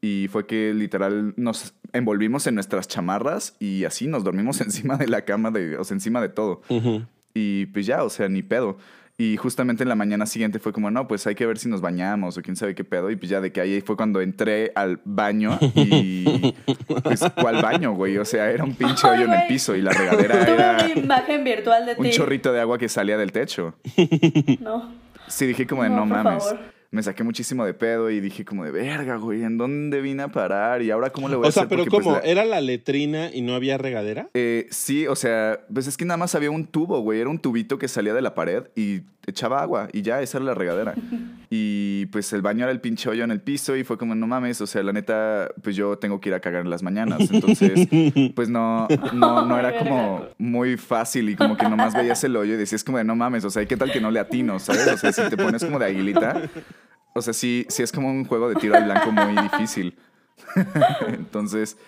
[0.00, 5.08] y fue que literal nos envolvimos en nuestras chamarras y así nos dormimos encima de
[5.08, 6.60] la cama, de, o sea, encima de todo.
[7.32, 8.76] Y pues ya, o sea, ni pedo.
[9.16, 11.80] Y justamente en la mañana siguiente fue como, no, pues hay que ver si nos
[11.80, 13.10] bañamos o quién sabe qué pedo.
[13.10, 16.52] Y pues ya de que ahí fue cuando entré al baño y
[17.02, 18.18] pues, ¿cuál baño, güey?
[18.18, 20.98] O sea, era un pinche hoyo en el piso y la regadera Tuve era una
[20.98, 22.00] imagen virtual de ti.
[22.00, 23.74] un chorrito de agua que salía del techo.
[24.60, 24.92] No.
[25.28, 26.42] Sí, dije como de, No, no, mames.
[26.44, 26.73] favor.
[26.94, 30.28] Me saqué muchísimo de pedo y dije como de, verga, güey, ¿en dónde vine a
[30.28, 30.80] parar?
[30.80, 31.68] Y ahora, ¿cómo le voy a O sea, hacer?
[31.68, 32.16] pero Porque, pues, ¿cómo?
[32.16, 34.28] la- ¿Era la letrina y no había regadera?
[34.32, 37.20] Eh, sí, o sea, pues es que nada más había un tubo, güey.
[37.20, 40.44] Era un tubito que salía de la pared y echaba agua y ya, esa era
[40.46, 40.94] la regadera.
[41.56, 44.26] Y pues el baño era el pinche hoyo en el piso y fue como, no
[44.26, 47.30] mames, o sea, la neta, pues yo tengo que ir a cagar en las mañanas.
[47.30, 47.86] Entonces,
[48.34, 52.54] pues no, no, no era como muy fácil y como que nomás veías el hoyo
[52.54, 54.88] y decías como de, no mames, o sea, ¿qué tal que no le atino, sabes?
[54.88, 56.42] O sea, si te pones como de aguilita,
[57.14, 59.96] o sea, sí, sí es como un juego de tiro al blanco muy difícil.
[61.08, 61.78] Entonces,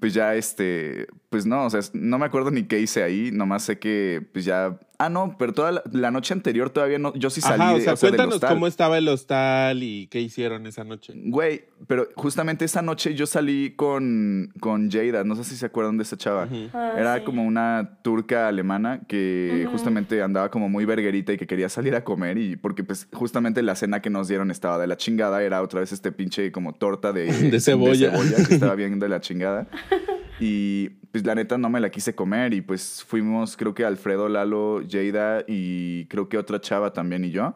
[0.00, 3.64] pues ya este, pues no, o sea, no me acuerdo ni qué hice ahí, nomás
[3.64, 7.30] sé que pues ya, ah no, pero toda la, la noche anterior todavía no, yo
[7.30, 8.50] sí salí, Ajá, o de- sea, o sea, del cuéntanos hostal.
[8.50, 11.12] cómo estaba el hostal y qué hicieron esa noche.
[11.16, 15.96] Güey, pero justamente esa noche yo salí con, con Jada, no sé si se acuerdan
[15.96, 16.48] de esa chava.
[16.72, 17.24] Ah, Era sí.
[17.24, 22.04] como una turca alemana que justamente andaba como muy verguerita y que quería salir a
[22.04, 25.62] comer y porque pues justamente la cena que nos dieron estaba de la chingada, era
[25.62, 28.12] otra vez este pinche como torta de, De cebolla.
[28.48, 29.66] que estaba bien de la chingada.
[30.44, 34.28] Y pues la neta no me la quise comer y pues fuimos creo que Alfredo,
[34.28, 37.54] Lalo, Jada y creo que otra chava también y yo.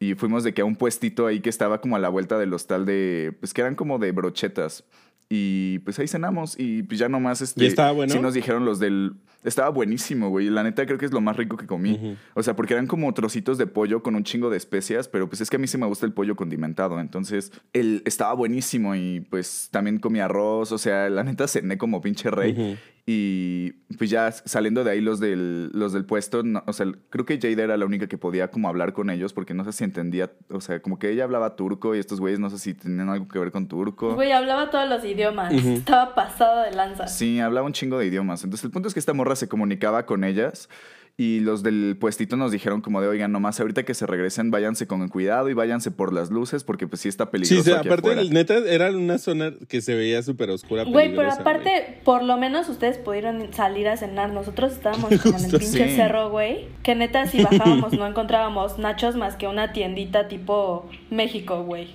[0.00, 2.52] Y fuimos de que a un puestito ahí que estaba como a la vuelta del
[2.52, 4.82] hostal de, pues que eran como de brochetas.
[5.28, 7.64] Y pues ahí cenamos y pues ya nomás este...
[7.64, 8.12] ¿Y estaba bueno?
[8.12, 9.14] Sí nos dijeron los del...
[9.42, 10.48] Estaba buenísimo, güey.
[10.48, 12.16] La neta creo que es lo más rico que comí.
[12.32, 15.42] O sea, porque eran como trocitos de pollo con un chingo de especias, pero pues
[15.42, 16.98] es que a mí sí me gusta el pollo condimentado.
[16.98, 20.72] Entonces, él estaba buenísimo y pues también comí arroz.
[20.72, 22.78] O sea, la neta cené como pinche rey.
[23.06, 27.26] Y pues ya saliendo de ahí los del, los del puesto, no, o sea, creo
[27.26, 29.84] que Jade era la única que podía como hablar con ellos porque no sé si
[29.84, 33.10] entendía, o sea, como que ella hablaba turco y estos güeyes no sé si tenían
[33.10, 34.14] algo que ver con turco.
[34.14, 37.06] Güey, hablaba todos los idiomas, estaba pasado de lanza.
[37.06, 38.42] Sí, hablaba un chingo de idiomas.
[38.42, 40.70] Entonces el punto es que esta morra se comunicaba con ellas
[41.16, 44.88] y los del puestito nos dijeron como de, oigan, nomás ahorita que se regresen, váyanse
[44.88, 47.62] con cuidado y váyanse por las luces porque pues sí está peligroso.
[47.62, 48.20] Sí, sí aquí aparte, afuera".
[48.20, 50.82] el- neta, era una zona que se veía súper oscura.
[50.82, 54.32] Güey, pero aparte, por lo menos ustedes pudieron salir a cenar.
[54.32, 55.94] Nosotros estábamos como en el pinche sí.
[55.96, 56.66] cerro, güey.
[56.82, 61.94] Que neta, si bajábamos, no encontrábamos nachos más que una tiendita tipo México, güey.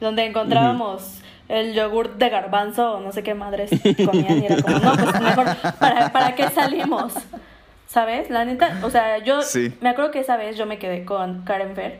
[0.00, 3.70] Donde encontrábamos el yogur de garbanzo o no sé qué madres
[4.04, 4.42] comían.
[4.42, 5.46] Y era como, no, pues mejor,
[5.78, 7.12] ¿para, para qué salimos?
[7.96, 8.28] ¿Sabes?
[8.28, 9.72] La neta, o sea, yo Sí.
[9.80, 11.98] me acuerdo que esa vez yo me quedé con Karen Fer.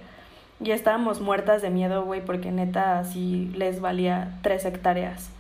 [0.61, 5.31] Y estábamos muertas de miedo, güey, porque neta sí les valía tres hectáreas.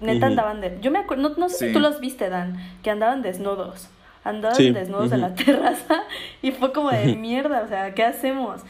[0.00, 0.76] Neta andaban de...
[0.82, 1.66] Yo me acuerdo, no, no sé Sí.
[1.68, 3.88] si tú los viste, Dan, que andaban desnudos.
[4.22, 5.30] Andaban Sí, desnudos en ujú.
[5.30, 6.02] la terraza
[6.42, 8.60] y fue como de mierda, o sea, ¿qué hacemos?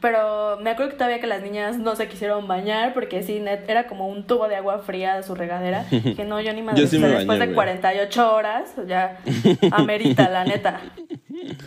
[0.00, 3.64] Pero me acuerdo que todavía que las niñas no se quisieron bañar porque sí, net-
[3.68, 5.84] era como un tubo de agua fría de su regadera.
[6.16, 6.64] Que no, yo ni.
[6.74, 7.54] Yo sí me después de güey.
[7.54, 9.18] 48 horas, ya
[9.72, 10.80] amerita, la neta.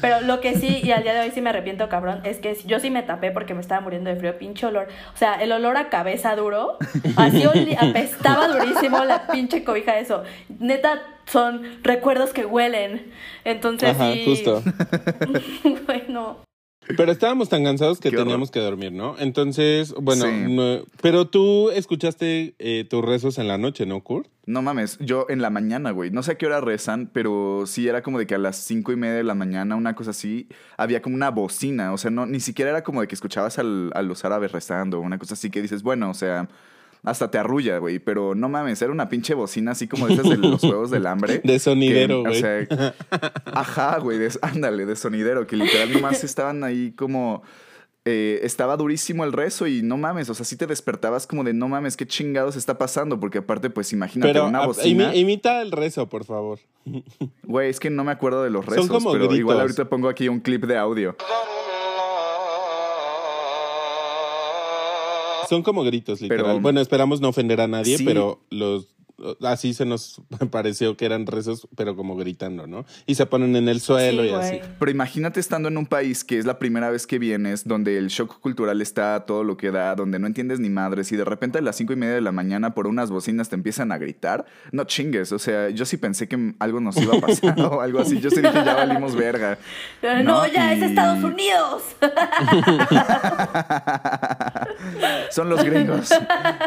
[0.01, 2.55] Pero lo que sí, y al día de hoy sí me arrepiento, cabrón, es que
[2.65, 4.87] yo sí me tapé porque me estaba muriendo de frío, pinche olor.
[5.13, 6.77] O sea, el olor a cabeza duro,
[7.17, 7.43] así
[7.79, 10.23] apestaba durísimo la pinche cobija, eso.
[10.59, 13.11] Neta, son recuerdos que huelen.
[13.45, 14.23] Entonces Ajá, sí.
[14.25, 14.63] justo.
[15.85, 16.37] bueno.
[16.97, 18.25] Pero estábamos tan cansados que Qué horror.
[18.25, 19.15] teníamos que dormir, ¿no?
[19.19, 20.31] Entonces, bueno, Sí.
[20.53, 24.27] no- pero tú escuchaste eh, tus rezos en la noche, ¿no, Kurt?
[24.45, 26.11] No mames, yo en la mañana, güey.
[26.11, 28.91] No sé a qué hora rezan, pero sí era como de que a las cinco
[28.91, 31.93] y media de la mañana, una cosa así, había como una bocina.
[31.93, 34.99] O sea, no, ni siquiera era como de que escuchabas al- a los árabes rezando,
[34.99, 36.49] una cosa así que dices, bueno, o sea,
[37.03, 37.99] hasta te arrulla, güey.
[37.99, 41.05] Pero no mames, era una pinche bocina así como de esas de los juegos del
[41.05, 41.41] hambre.
[41.43, 42.37] De sonidero, güey.
[42.37, 42.67] O sea,
[43.53, 47.43] ajá, güey, de- ándale, de sonidero, que literal nomás estaban ahí como.
[48.05, 51.53] eh, estaba durísimo el rezo y no mames, o sea, sí te despertabas como de
[51.53, 55.13] no mames, qué chingados está pasando, porque aparte, pues imagínate Pero una bocina.
[55.13, 56.59] imi- imita el rezo, por favor.
[57.43, 59.39] Güey, es que no me acuerdo de los Son rezos, como pero gritos.
[59.39, 61.15] igual ahorita pongo aquí un clip de audio.
[65.49, 66.45] Son como gritos, literal.
[66.45, 68.03] Pero- bueno, esperamos no ofender a nadie, Sí.
[68.05, 68.87] pero los
[69.41, 72.85] así se nos pareció que eran rezos, pero como gritando, ¿no?
[73.05, 74.59] Y se ponen en el suelo Sí, y así.
[74.79, 78.07] Pero imagínate estando en un país que es la primera vez que vienes, donde el
[78.07, 81.25] shock cultural está a todo lo que da, donde no entiendes ni madres, y de
[81.25, 83.97] repente a las cinco y media de la mañana por unas bocinas te empiezan a
[83.97, 84.45] gritar.
[84.71, 87.99] No chingues, o sea, yo sí pensé que algo nos iba a pasar o algo
[87.99, 88.19] así.
[88.19, 89.57] Yo sí dije, ya valimos verga.
[90.01, 91.83] Pero no, No, ya es Estados Unidos.
[95.31, 96.09] Son los gringos.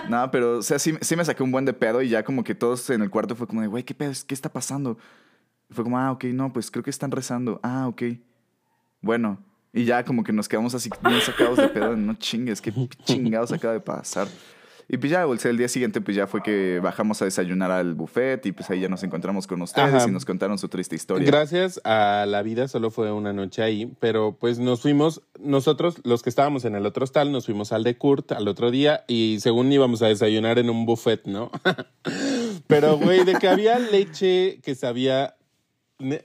[0.09, 2.45] No, pero, o sea, sí, sí me saqué un buen de pedo y ya como
[2.47, 4.13] que todos en el cuarto fue como de, güey, ¿qué pedo?
[4.27, 4.97] ¿Qué está pasando?
[5.71, 7.61] Fue como, ah, ok, no, pues creo que están rezando.
[7.63, 8.03] Ah, ok.
[9.03, 9.39] Bueno.
[9.73, 11.95] Y ya como que nos quedamos así bien sacados de pedo.
[11.97, 12.73] No chingues, qué
[13.05, 14.29] chingados acaba de pasar.
[14.89, 17.73] Y pues ya, o sea, el día siguiente pues ya fue que bajamos a desayunar
[17.73, 20.09] al buffet y pues ahí ya nos encontramos con ustedes Ajá.
[20.09, 21.27] y nos contaron su triste historia.
[21.27, 26.23] Gracias a la vida solo fue una noche ahí, pero pues nos fuimos, nosotros los
[26.23, 29.39] que estábamos en el otro hostal, nos fuimos al de Kurt al otro día y
[29.41, 31.51] según íbamos a desayunar en un buffet, ¿no?
[32.69, 35.35] pero güey, de que había leche que sabía...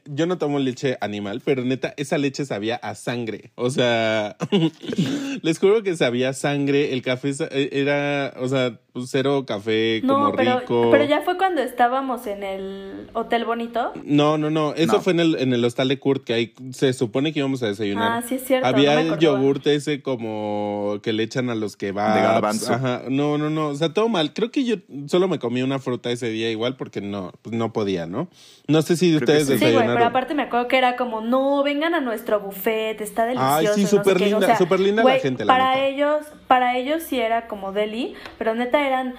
[0.05, 3.51] Yo no tomo leche animal, pero neta, esa leche sabía a sangre.
[3.55, 4.35] O sea,
[5.41, 6.93] les juro que sabía sangre.
[6.93, 10.89] El café e- era, o sea, pues, cero café como No, pero, rico.
[10.91, 13.93] pero ya fue cuando estábamos en el hotel bonito.
[14.03, 14.73] No, no, no.
[14.73, 15.01] Eso No.
[15.01, 17.67] fue en el, en el hostal de Kurt, que ahí se supone que íbamos a
[17.67, 18.11] desayunar.
[18.11, 18.67] Ah, sí es cierto.
[18.67, 22.15] Había no el yogurt ese como que le echan a los que va.
[22.15, 22.73] De garbanzo.
[22.73, 23.03] Ajá.
[23.09, 23.67] No, no, no.
[23.69, 24.33] O sea, todo mal.
[24.33, 24.75] Creo que yo
[25.07, 28.27] solo me comí una fruta ese día igual porque no, pues no podía, ¿no?
[28.67, 29.53] No sé si Creo ustedes sí.
[29.53, 29.95] Sí, güey, desayunaron.
[29.95, 33.53] pero aparte me acuerdo que era como, no, vengan a nuestro buffet, está delicioso.
[33.55, 34.23] Ay, sí, no sé súper qué".
[34.23, 35.87] O linda, sea, súper linda la gente, la Para neta.
[35.87, 36.17] ellos,
[36.51, 39.15] para ellos sí era como deli, pero neta eran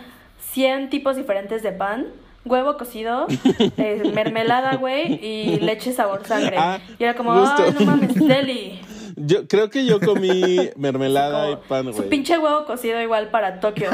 [0.53, 2.09] 100 tipos diferentes de pan,
[2.45, 3.27] huevo cocido,
[3.79, 6.57] eh, mermelada, güey, y leche sabor sangre.
[6.59, 7.63] Ah, y era como, justo.
[7.65, 8.79] ay, no mames, deli.
[9.17, 12.09] Yo creo que yo comí mermelada y pan, Su güey.
[12.09, 13.91] pinche huevo cocido igual para Tokio.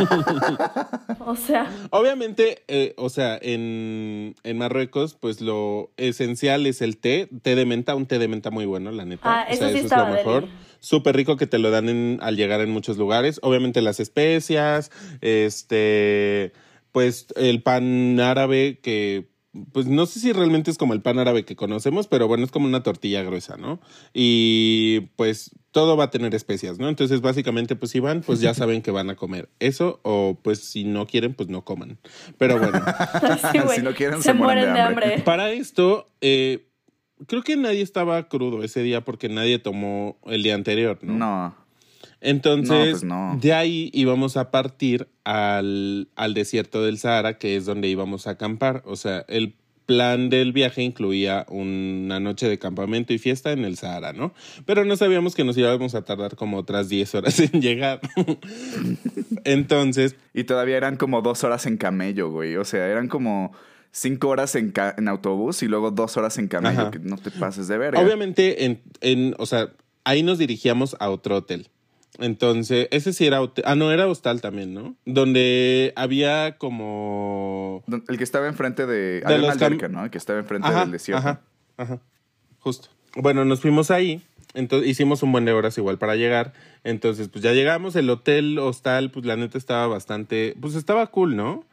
[1.26, 7.28] o sea, Obviamente, eh, o sea, en, en Marruecos, pues lo esencial es el té,
[7.42, 9.22] té de menta, un té de menta muy bueno, la neta.
[9.24, 10.42] Ah, o eso sea, sí eso estaba es lo mejor.
[10.42, 10.67] deli.
[10.80, 13.38] Súper rico que te lo dan en- al llegar en muchos lugares.
[13.42, 16.52] Obviamente las especias, este,
[16.92, 19.28] pues el pan árabe que
[19.72, 22.52] pues no sé si realmente es como el pan árabe que conocemos, pero bueno, es
[22.52, 23.80] como una tortilla gruesa, ¿no?
[24.12, 26.88] Y pues todo va a tener especias, ¿no?
[26.88, 30.60] Entonces básicamente pues si van, pues ya saben que van a comer eso o pues
[30.60, 31.98] si no quieren, pues no coman.
[32.36, 32.80] Pero bueno.
[33.52, 33.58] Sí.
[33.76, 35.04] Si no quieren, se, se mueren mueren de de hambre.
[35.06, 35.22] hambre.
[35.24, 36.67] Para esto, eh,
[37.26, 41.14] creo que nadie estaba crudo ese día porque nadie tomó el día anterior, ¿no?
[41.14, 41.54] No.
[42.20, 43.38] Entonces, No, pues no.
[43.40, 48.30] de ahí íbamos a partir al, al desierto del Sahara, que es donde íbamos a
[48.30, 48.82] acampar.
[48.86, 49.54] O sea, el
[49.86, 54.34] plan del viaje incluía una noche de campamento y fiesta en el Sahara, ¿no?
[54.66, 58.00] Pero no sabíamos que nos íbamos a tardar como otras 10 horas en llegar.
[59.44, 62.56] Entonces, Y todavía eran como dos horas en camello, güey.
[62.56, 63.52] O sea, eran como
[63.92, 66.80] cinco horas en, ca- en autobús y luego dos horas en camello.
[66.82, 66.90] Ajá.
[66.90, 68.00] Que no te pases de verga.
[68.00, 69.70] obviamente, en, en, o sea,
[70.04, 71.68] ahí nos dirigíamos a otro hotel.
[72.20, 73.64] Entonces, ese sí era hotel.
[73.66, 74.96] Ah, no, era hostal también, ¿no?
[75.04, 77.84] Donde había como.
[78.08, 79.22] El que estaba enfrente de...
[79.38, 80.04] Los alberca, ¿no?
[80.04, 81.20] El que estaba enfrente Ajá, del desierto.
[81.20, 81.40] Ajá,
[81.76, 82.00] ajá.
[82.58, 82.88] Justo.
[83.14, 84.20] Bueno, nos fuimos ahí.
[84.54, 86.54] Entonces hicimos un buen de horas igual para llegar.
[86.82, 87.94] Entonces, pues ya llegamos.
[87.94, 90.56] El hotel hostal, pues la neta estaba bastante.
[90.60, 91.64] Pues estaba cool, ¿no?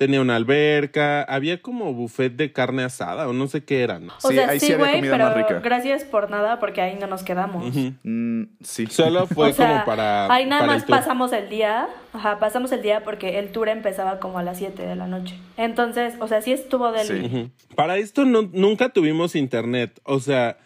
[0.00, 1.22] Tenía una alberca.
[1.24, 4.14] Había como buffet de carne asada o no sé qué era, ¿no?
[4.22, 5.60] O Sí, sea, ahí sí güey, comida más pero rica.
[5.62, 7.74] gracias por nada porque ahí no nos quedamos.
[8.02, 8.86] Mm, sí.
[8.86, 10.32] Solo fue o sea, como para.
[10.32, 10.96] ahí nada para el más tour.
[10.96, 14.86] pasamos el día, ajá, pasamos el día porque el tour empezaba como a las 7
[14.86, 15.34] de la noche.
[15.58, 17.06] Entonces, o sea, sí estuvo del...
[17.06, 17.50] Sí.
[17.74, 20.00] Para esto no, nunca tuvimos internet.
[20.04, 20.56] O sea,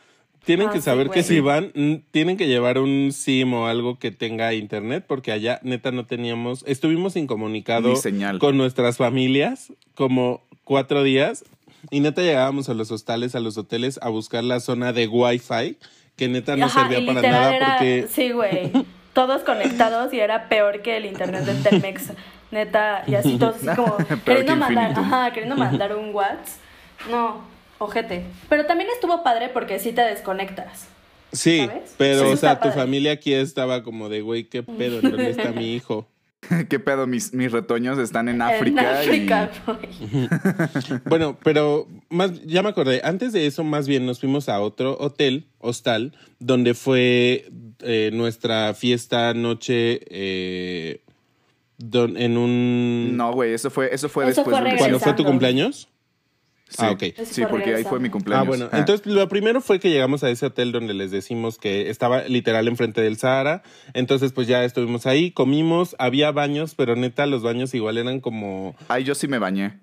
[0.44, 3.66] tienen Ah, que sí, saber que si van, mm, tienen que llevar un SIM o
[3.66, 8.38] algo que tenga internet, porque allá neta no teníamos, estuvimos incomunicado Ni señal.
[8.38, 11.44] con nuestras familias como cuatro días
[11.90, 15.76] y neta llegábamos a los hostales, a los hoteles a buscar la zona de Wi-Fi,
[16.16, 18.06] que neta no Ajá, servía para nada era- porque...
[18.10, 18.70] Sí, güey.
[19.14, 22.12] Todos conectados y era peor que el internet de Telmex.
[22.50, 26.58] Neta, y así todos así como queriendo que mandar, ajá, queriendo mandar un WhatsApp.
[27.10, 27.40] No,
[27.84, 28.24] ojete.
[28.48, 30.86] Pero también estuvo padre porque sí te desconectas.
[31.32, 31.94] Sí, ¿sabes?
[31.96, 32.74] pero Sí, o sea, tu padre.
[32.82, 36.06] familia aquí estaba como de, güey, qué pedo, ¿en ¿dónde está mi hijo?
[36.68, 37.06] ¿Qué pedo?
[37.06, 39.00] Mis, mis retoños están en En África.
[39.00, 39.66] África, y...
[39.66, 40.28] güey.
[41.06, 43.00] Bueno, pero más, ya me acordé.
[43.02, 47.46] Antes de eso, más bien nos fuimos a otro hotel, hostal, donde fue
[47.80, 51.00] eh, nuestra fiesta noche eh,
[51.78, 53.16] don- en un.
[53.16, 55.88] No, güey, eso fue, eso fue Eso después fue del ¿Cuándo fue tu cumpleaños?
[56.76, 57.02] Sí, Ah, ok.
[57.24, 58.10] Sí, porque ahí fue mi regresando.
[58.10, 58.44] cumpleaños.
[58.44, 58.68] Ah, bueno.
[58.72, 58.78] Ah.
[58.80, 62.66] Entonces, lo primero fue que llegamos a ese hotel donde les decimos que estaba literal
[62.66, 63.62] enfrente del Sahara.
[63.92, 68.74] Entonces, pues ya estuvimos ahí, comimos, había baños, pero neta, los baños igual eran como.
[68.88, 69.78] Ahí yo sí me bañé.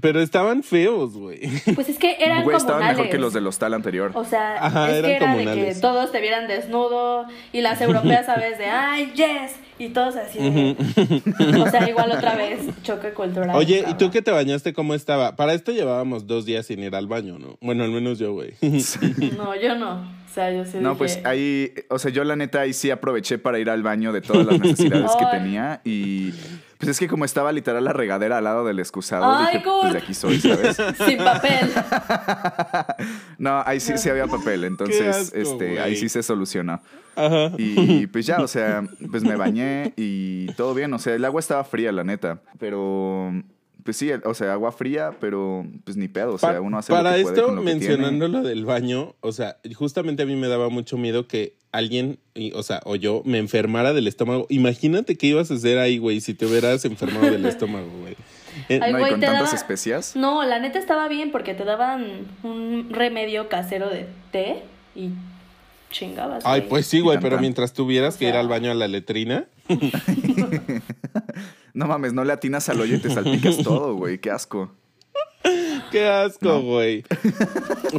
[0.00, 1.40] Pero estaban feos, güey.
[1.74, 2.96] Pues es que eran Güey, estaban comunales.
[2.98, 4.10] mejor que los del hostal anterior.
[4.14, 7.80] O sea, Ajá, es eran que era de que todos te vieran desnudo y las
[7.80, 8.58] europeas, ¿sabes?
[8.58, 10.38] De, ay, yes, y todos así.
[10.38, 13.54] de- o sea, igual otra vez, choque cultural.
[13.56, 15.36] Oye, ¿y tú que te bañaste cómo estaba?
[15.36, 17.58] Para esto llevábamos dos días sin ir al baño, ¿no?
[17.60, 18.54] Bueno, al menos yo, güey.
[19.36, 19.94] No, yo no.
[20.26, 22.90] O sea, yo sí No, dije, pues ahí, o sea, yo la neta ahí sí
[22.90, 26.32] aproveché para ir al baño de todas las necesidades que tenía y
[26.78, 29.92] pues es que como estaba literal la regadera al lado del excusado, Ay, dije, pues
[29.92, 30.76] de aquí soy, ¿sabes?
[31.06, 31.72] Sin papel.
[33.38, 36.80] No, ahí sí, sí había papel, entonces asco, este, ahí sí se solucionó.
[37.14, 37.52] Ajá.
[37.58, 41.40] Y pues ya, o sea, pues me bañé y todo bien, o sea, el agua
[41.40, 43.32] estaba fría, la neta, pero
[43.86, 47.12] pues sí, o sea, agua fría, pero pues ni pedo, o sea, uno hace para
[47.12, 48.42] lo que puede esto, con lo que mencionando tiene.
[48.42, 52.52] lo del baño, o sea, justamente a mí me daba mucho miedo que alguien, y-
[52.52, 54.46] o sea, o yo me enfermara del estómago.
[54.48, 58.14] Imagínate qué ibas a hacer ahí, güey, si te hubieras enfermado del estómago, güey.
[58.70, 60.16] Eh, Ay, No, güey, con tantas daba- especias.
[60.16, 64.62] No, la neta estaba bien porque te daban un remedio casero de té
[64.94, 65.10] y
[65.90, 66.42] chingabas.
[66.46, 66.70] Ay, güey.
[66.70, 69.44] pues sí, güey, pero mientras tuvieras O que ir al baño a la letrina.
[71.74, 74.72] No mames, no le atinas al hoyo y te salpicas todo, güey, qué asco.
[75.90, 76.60] Qué asco, No.
[76.62, 77.04] güey.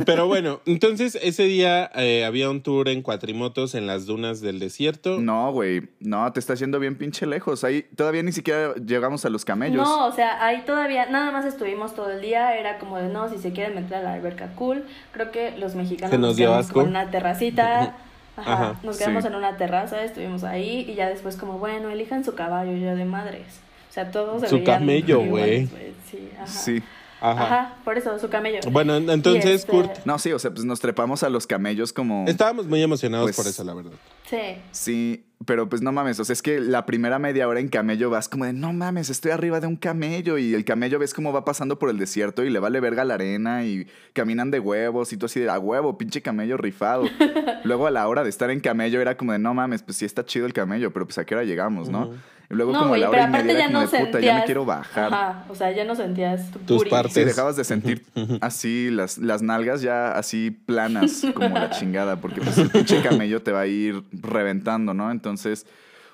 [0.06, 4.60] Pero bueno, entonces ese día eh, había un tour en cuatrimotos en las dunas del
[4.60, 5.20] desierto.
[5.20, 7.64] No, güey, no, te estás yendo bien pinche lejos.
[7.64, 9.78] Ahí todavía ni siquiera llegamos a los camellos.
[9.88, 12.58] No, o sea, ahí todavía nada más estuvimos todo el día.
[12.58, 14.86] Era como de no, si se quieren meter a la alberca, cool.
[15.12, 16.74] Creo que los mexicanos ¿Que nos dio quedamos asco?
[16.76, 17.96] como en una terracita.
[18.38, 19.30] Ajá, Ajá, nos quedamos sí.
[19.30, 23.04] en una terraza, estuvimos ahí y ya después como, bueno, elijan su caballo, yo de
[23.04, 23.62] madres.
[23.90, 25.66] O sea, todos se Su veían camello, güey.
[26.12, 26.46] Sí, ajá.
[26.46, 26.84] Sí.
[27.20, 27.44] Ajá.
[27.46, 27.76] Ajá.
[27.84, 28.60] por eso, su camello.
[28.72, 32.26] Bueno, entonces, este- Kurt, No, sí, o sea, pues nos trepamos a los camellos como...
[32.28, 33.92] estábamos muy emocionados Pues- por eso, la verdad.
[34.30, 34.38] Sí.
[34.72, 38.10] Sí, pero pues no mames, o sea, es que la primera media hora en camello
[38.10, 41.32] vas como de, no mames, estoy arriba de un camello y el camello ves cómo
[41.32, 45.14] va pasando por el desierto y le vale verga la arena y caminan de huevos
[45.14, 47.06] y tú así de, a huevo, pinche camello rifado.
[47.64, 50.06] Luego a la hora de estar en camello era como de, no mames, pues sí
[50.06, 52.14] está chido el camello, pero pues a qué hora llegamos, ¿no?
[52.50, 54.24] Y luego No, como a la hora y media era como no de puta, sentías.
[54.24, 55.14] ya me quiero bajar.
[55.14, 56.90] Ajá, o sea, ya no sentías tu Tus puri.
[56.90, 57.14] partes.
[57.14, 58.06] Sí, dejabas de sentir
[58.42, 63.42] así las, las nalgas ya así planas como la chingada, porque pues el pinche camello
[63.42, 65.12] te va a ir reventando, ¿no?
[65.12, 65.66] Entonces,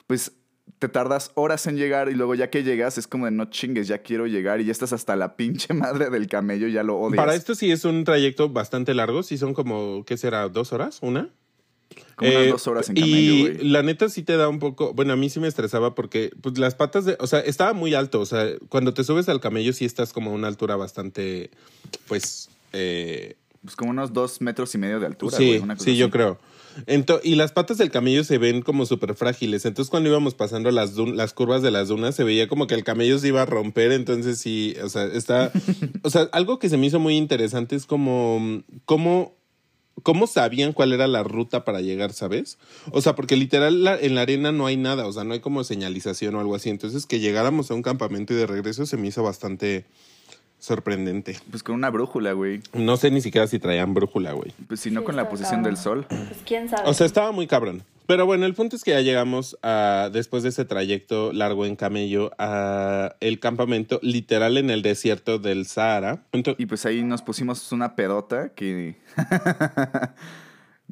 [0.07, 0.31] pues
[0.79, 3.87] te tardas horas en llegar y luego ya que llegas es como de no chingues,
[3.87, 7.17] ya quiero llegar y ya estás hasta la pinche madre del camello, ya lo odias.
[7.17, 10.49] Para esto sí es un trayecto bastante largo, sí son como, ¿qué será?
[10.49, 10.97] ¿Dos horas?
[11.01, 11.29] ¿Una?
[12.15, 14.93] Como unas Eh, dos horas en camello, Y la neta sí te da un poco,
[14.93, 17.93] bueno, a mí sí me estresaba porque pues las patas de, o sea, estaba muy
[17.93, 21.49] alto, o sea, cuando te subes al camello sí estás como a una altura bastante,
[22.07, 25.95] pues, eh, Pues como unos dos metros y medio de altura, sí, una cosa sí,
[25.97, 26.37] yo creo.
[26.87, 29.63] Ento- y las patas del camello se ven como súper frágiles.
[29.65, 32.83] Entonces, cuando íbamos pasando las, las curvas de las dunas, se veía como que el
[32.83, 33.91] camello se iba a romper.
[33.91, 35.51] Entonces, sí, o sea, está.
[36.01, 38.63] o sea, algo que se me hizo muy interesante es como.
[38.85, 39.35] cómo
[40.01, 42.57] ¿Cómo sabían cuál era la ruta para llegar, sabes?
[42.91, 45.39] O sea, porque literal la- en la arena no hay nada, o sea, no hay
[45.39, 46.69] como señalización o algo así.
[46.71, 49.85] Entonces, que llegáramos a un campamento y de regreso se me hizo bastante
[50.59, 51.37] sorprendente.
[51.51, 52.61] Pues con una brújula, güey.
[52.73, 54.53] No sé ni siquiera si traían brújula, güey.
[54.67, 56.05] Pues si no Sí, con la posición del sol.
[56.07, 56.89] Pues quién sabe.
[56.89, 57.83] O sea, estaba muy cabrón.
[58.05, 61.75] Pero bueno, el punto es que ya llegamos a, después de ese trayecto largo en
[61.75, 66.23] camello, a el campamento literal en el desierto del Sahara.
[66.57, 68.95] Y pues ahí nos pusimos una pedota que.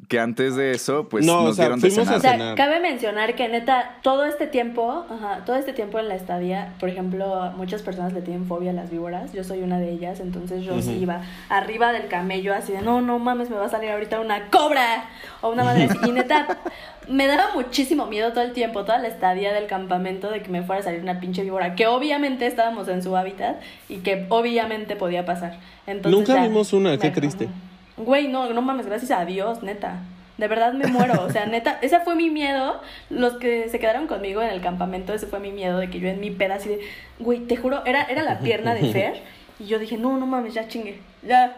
[0.08, 2.52] que antes de eso, pues No, o nos sea, dieron de fuimos a cenar.
[2.52, 6.16] O sea, cabe mencionar que neta, todo este tiempo, ajá, todo este tiempo en la
[6.16, 9.90] estadía, por ejemplo, muchas personas le tienen fobia a las víboras, yo soy una de
[9.90, 13.66] ellas, entonces yo sí iba arriba del camello así de, no, no mames, me va
[13.66, 15.04] a salir ahorita una cobra
[15.40, 15.98] o una madre así.
[16.04, 16.58] Y neta,
[17.08, 20.62] me daba muchísimo miedo todo el tiempo, toda la estadía del campamento de que me
[20.62, 24.94] fuera a salir una pinche víbora, que obviamente estábamos en su hábitat y que obviamente
[24.96, 25.58] podía pasar.
[25.86, 27.48] Entonces, Nunca ya, vimos una, qué triste.
[27.96, 30.00] Güey, no, no mames, gracias a Dios, neta.
[30.38, 32.80] De verdad me muero, o sea, neta, ese fue mi miedo.
[33.10, 36.08] Los que se quedaron conmigo en el campamento, ese fue mi miedo de que yo
[36.08, 36.80] en mi peda así de,
[37.18, 39.20] güey, te juro, era, era la pierna de Fer.
[39.60, 41.56] Y yo dije, no, no mames, ya chingue, ya.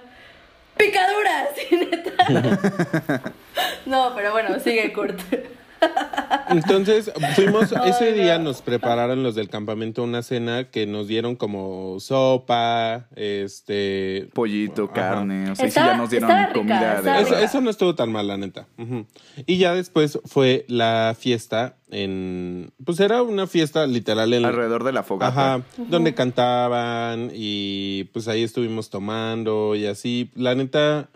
[0.76, 1.49] ¡Picaduras!
[1.70, 3.32] Neta.
[3.87, 5.18] No, pero bueno, sigue Kurt.
[6.51, 8.45] Entonces, fuimos, ese día no.
[8.45, 14.28] nos prepararon los del campamento una cena que nos dieron como sopa, este...
[14.35, 14.93] Pollito, Ajá.
[14.93, 15.51] carne.
[15.51, 17.22] O sea, Estaba- ya nos dieron rica, comida de.
[17.22, 18.66] Eso, eso no estuvo tan mal, la neta.
[19.47, 22.70] Y ya después fue la fiesta en...
[22.85, 24.45] Pues era una fiesta literal en...
[24.45, 25.55] Alrededor de la fogata.
[25.55, 30.30] Ajá, donde cantaban y pues ahí estuvimos tomando y así.
[30.35, 31.09] La neta,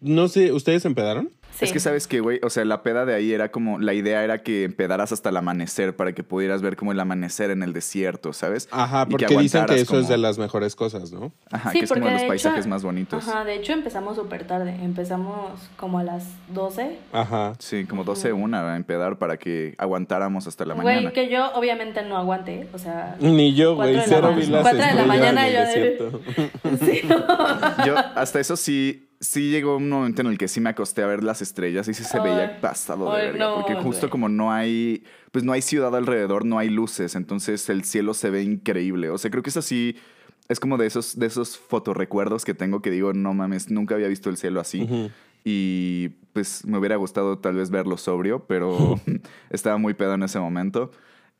[0.00, 1.30] no sé, ¿ustedes empedaron?
[1.58, 1.66] Sí.
[1.66, 4.24] Es que sabes que, güey, o sea, la peda de ahí era como, la idea
[4.24, 7.72] era que empedaras hasta el amanecer para que pudieras ver como el amanecer en el
[7.72, 8.68] desierto, ¿sabes?
[8.72, 11.32] Ajá, Y porque dicen que aguantaras eso es de las mejores cosas, ¿no?
[11.52, 13.28] Ajá, Sí, que es como porque de los paisajes hecho- más bonitos.
[13.28, 14.76] Ajá, de hecho empezamos súper tarde.
[14.82, 16.98] Empezamos como a las 12.
[17.12, 17.52] Ajá.
[17.60, 21.12] Sí, como 12 una a empedar para que aguantáramos hasta la Güey, mañana.
[21.12, 22.68] que yo obviamente no aguanté.
[22.72, 25.48] O sea, Ni yo, güey, Cuatro de la cero vi las cuatro de la mañana
[25.48, 26.10] yo de-
[26.80, 27.84] sí, no.
[27.86, 31.06] Yo hasta eso sí, sí llegó un momento en el que sí me acosté a
[31.06, 32.24] ver las estrellas y sí se Ay.
[32.24, 33.46] veía pasado de Ay, verga.
[33.46, 35.02] no, porque justo como no hay,
[35.32, 39.10] pues no hay ciudad alrededor, no hay luces, entonces el cielo se ve increíble.
[39.10, 39.96] O sea, creo que es así,
[40.48, 44.08] es como de esos, de esos fotorrecuerdos que tengo que digo, no mames, nunca había
[44.08, 44.88] visto el cielo así.
[45.44, 48.98] Y pues me hubiera gustado tal vez verlo sobrio, pero
[49.50, 50.90] estaba muy pedo en ese momento.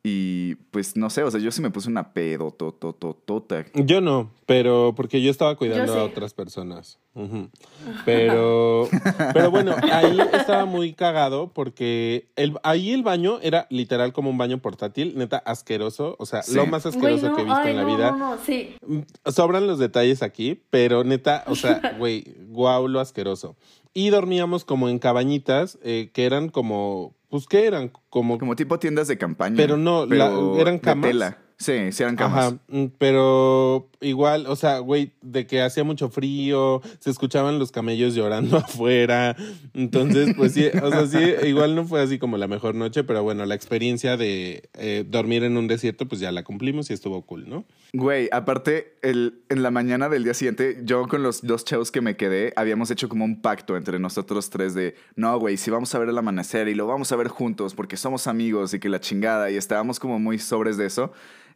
[0.06, 3.64] Y pues no sé, o sea, yo sí me puse una pedotototota.
[3.74, 6.98] Yo no, pero porque yo estaba cuidando Yo a otras personas.
[8.04, 8.86] Pero,
[9.32, 14.36] pero bueno, ahí estaba muy cagado porque el, ahí el baño era literal como un
[14.36, 16.54] baño portátil, neta asqueroso, o sea, Sí.
[16.54, 18.10] lo más asqueroso Güey, no, que he visto ay, en la no, vida.
[18.10, 18.76] No, no, sí.
[19.24, 23.56] Sobran los detalles aquí, pero neta, o sea, güey, guau, lo asqueroso.
[23.94, 27.90] Y dormíamos como en cabañitas eh, que eran como, pues, ¿qué eran?
[28.10, 29.56] Como, Como tipo tiendas de campaña.
[29.56, 31.10] Pero no, la- eran de camas.
[31.10, 31.38] tela.
[31.56, 32.46] Sí, sí eran camas.
[32.46, 37.70] Ajá, mm, pero igual, o sea, güey, de que hacía mucho frío, se escuchaban los
[37.70, 39.36] camellos llorando afuera.
[39.72, 43.22] Entonces, pues sí, o sea, sí, igual no fue así como la mejor noche, pero
[43.22, 47.22] bueno, la experiencia de eh, dormir en un desierto, pues ya la cumplimos y estuvo
[47.22, 47.64] cool, ¿no?
[47.92, 52.00] Güey, aparte, el, en la mañana del día siguiente, yo con los dos chavos que
[52.00, 55.94] me quedé, habíamos hecho como un pacto entre nosotros tres de, no, güey, si vamos
[55.94, 58.88] a ver el amanecer y lo vamos a ver juntos porque somos amigos y que
[58.88, 61.12] la chingada, y estábamos como muy sobres de eso.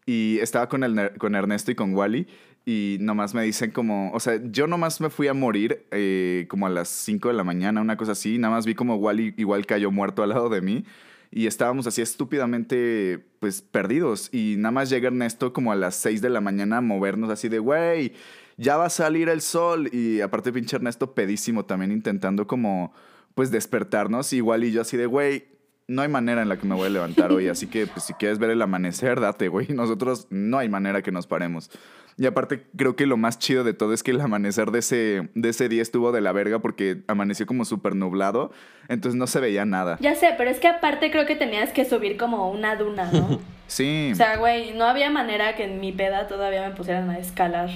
[0.09, 2.27] Y estaba con, el, con Ernesto y con Wally.
[2.65, 6.67] Y nomás me dicen como, o sea, yo nomás me fui a morir eh, como
[6.67, 8.39] a las 5 de la mañana, una cosa así.
[8.39, 10.87] Nada más vi como Wally igual cayó muerto al lado de mí.
[11.31, 14.31] Y estábamos así estúpidamente, pues, perdidos.
[14.33, 17.51] Y nada más llega Ernesto como a las 6 de la mañana a movernos así
[17.51, 18.15] de, güey,
[18.57, 19.91] ya va a salir el sol.
[19.93, 22.95] Y aparte pinche Ernesto pedísimo también intentando como,
[23.35, 24.33] pues, despertarnos.
[24.33, 25.58] Igual y yo así de, güey,
[25.89, 28.13] no hay manera en la que me voy a levantar hoy, así que pues, si
[28.15, 29.67] quieres ver el amanecer, date, güey.
[29.75, 31.71] Nosotros no hay manera que nos paremos.
[32.19, 35.31] Y aparte, creo que lo más chido de todo es que el amanecer de ese,
[35.35, 38.51] de ese día estuvo de la verga porque amaneció como súper nublado,
[38.89, 39.99] entonces no se veía nada.
[40.01, 43.41] Ya sé, pero es que aparte creo que tenías que subir como una duna, ¿no?
[43.69, 44.09] Sí.
[44.13, 47.69] O sea, güey, no había manera que en mi peda todavía me pusieran a escalar.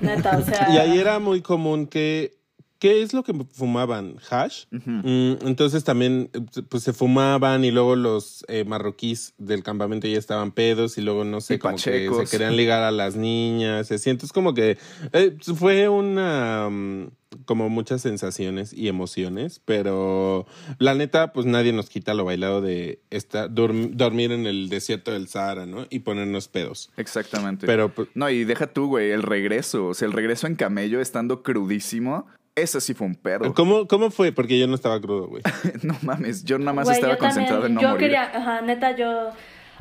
[0.00, 0.68] Neta, o sea.
[0.70, 2.34] Y ahí era muy común que.
[2.82, 4.16] ¿Qué es lo que fumaban?
[4.28, 4.64] ¿Hash?
[4.72, 6.30] Mm, entonces también
[6.68, 11.22] pues se fumaban y luego los eh, marroquíes del campamento ya estaban pedos y luego
[11.22, 13.92] no sé, Y como que se querían ligar a las niñas.
[13.92, 14.10] Así.
[14.10, 14.78] Entonces como que
[15.12, 16.68] eh, fue una...
[16.68, 17.06] mm,
[17.44, 20.46] como muchas sensaciones y emociones, pero
[20.78, 25.28] la neta, pues nadie nos quita lo bailado de esta, dormir en el desierto del
[25.28, 25.86] Sahara, ¿no?
[25.88, 26.90] Y ponernos pedos.
[26.96, 27.66] Exactamente.
[27.66, 29.86] Pero pues, No, y deja tú, güey, el regreso.
[29.86, 33.54] O sea, el regreso en camello estando crudísimo, ese sí fue un pedo.
[33.54, 34.32] ¿cómo, ¿cómo fue?
[34.32, 35.42] Porque yo no estaba crudo, güey.
[35.82, 38.06] no mames, yo nada más Güey, estaba yo concentrado también, en no yo morir.
[38.06, 39.30] quería, ajá, neta, yo.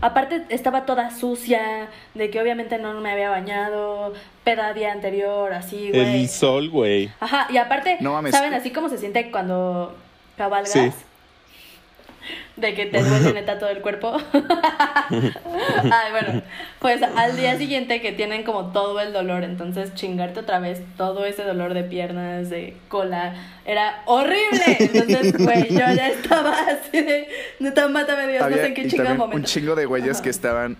[0.03, 4.13] Aparte, estaba toda sucia, de que obviamente no me había bañado,
[4.43, 6.21] peda día anterior, así, güey.
[6.21, 7.11] El sol, güey.
[7.19, 8.31] Ajá, y aparte, No mames.
[8.31, 9.95] ¿saben así como se siente cuando
[10.37, 10.71] cabalgas?
[10.71, 10.91] Sí.
[12.57, 14.17] De que te duele neta todo el cuerpo.
[15.11, 16.41] Ay, bueno,
[16.79, 21.25] pues al día siguiente que tienen como todo el dolor, entonces chingarte otra vez todo
[21.25, 23.35] ese dolor de piernas, de cola,
[23.65, 24.77] era horrible.
[24.79, 27.27] Entonces, güey, yo ya estaba así de,
[27.59, 29.37] neta, mátame Dios, no Había- sé en qué chingado momento.
[29.37, 30.23] un chingo de güeyes Ajá.
[30.23, 30.77] que estaban...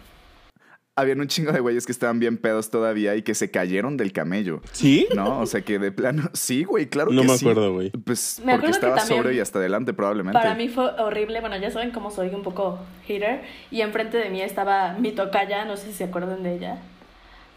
[0.96, 4.12] Habían un chingo de güeyes que estaban bien pedos todavía y que se cayeron del
[4.12, 4.62] camello.
[4.74, 5.08] ¿Sí?
[5.16, 5.40] ¿No?
[5.40, 6.30] O sea, que de plano...
[6.34, 7.46] Sí, güey, claro No que me sí.
[7.46, 7.92] acuerdo, güey.
[7.92, 10.38] Pues Me porque estaba sobrio y hasta adelante probablemente.
[10.38, 12.78] Para mí fue horrible, bueno, ya saben cómo soy un poco
[13.08, 16.78] hater, y enfrente de mí estaba mi tocaya, no sé si se acuerdan de ella,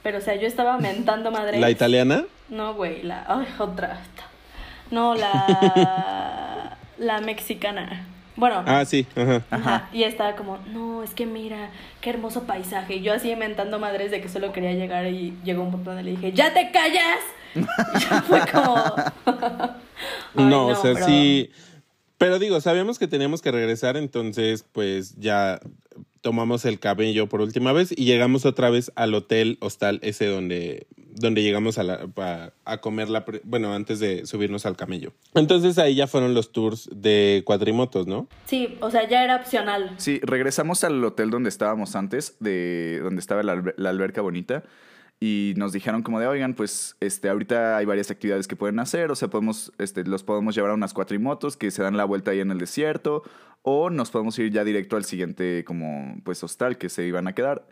[0.05, 1.59] pero o sea, yo estaba mentando madre.
[1.59, 2.25] ¿La italiana?
[2.49, 3.25] No, güey, la.
[3.27, 4.01] Ay, otra.
[4.91, 6.79] No, la.
[6.99, 8.07] la mexicana.
[8.37, 8.63] Bueno.
[8.67, 9.07] Ah, sí.
[9.17, 9.43] Ajá.
[9.51, 9.89] Ajá.
[9.93, 11.71] Y estaba como, no, es que mira,
[12.01, 12.97] qué hermoso paisaje.
[12.97, 16.03] Y yo así inventando madres de que solo quería llegar y llegó un punto donde
[16.05, 17.19] le dije, ¡ya te callas!
[17.55, 17.61] Y
[18.01, 18.75] ya fue como.
[20.37, 21.51] Ay, no, o sea, pero- sí.
[22.19, 25.61] Pero digo, sabíamos que teníamos que regresar, entonces pues ya
[26.25, 30.87] tomamos el cabello por última vez y llegamos otra vez al hotel hostal ese donde,
[30.97, 33.27] donde llegamos a, la, a, a comer la...
[33.27, 35.13] pre- Bueno, antes de subirnos al camello.
[35.35, 38.27] Entonces ahí ya fueron los tours de cuatrimotos, ¿no?
[38.47, 39.95] Sí, o sea, ya era opcional.
[39.99, 44.65] Sí, regresamos al hotel donde estábamos antes, de donde estaba la, la alberca bonita,
[45.21, 49.11] y nos dijeron como de, oigan, pues este, ahorita hay varias actividades que pueden hacer,
[49.11, 52.33] o sea, podemos, este, los podemos llevar a unas cuatrimotos que se dan la vuelta
[52.33, 53.23] ahí en el desierto,
[53.63, 57.35] o nos podemos ir ya directo al siguiente como, pues, hostal que se iban a
[57.35, 57.67] quedar.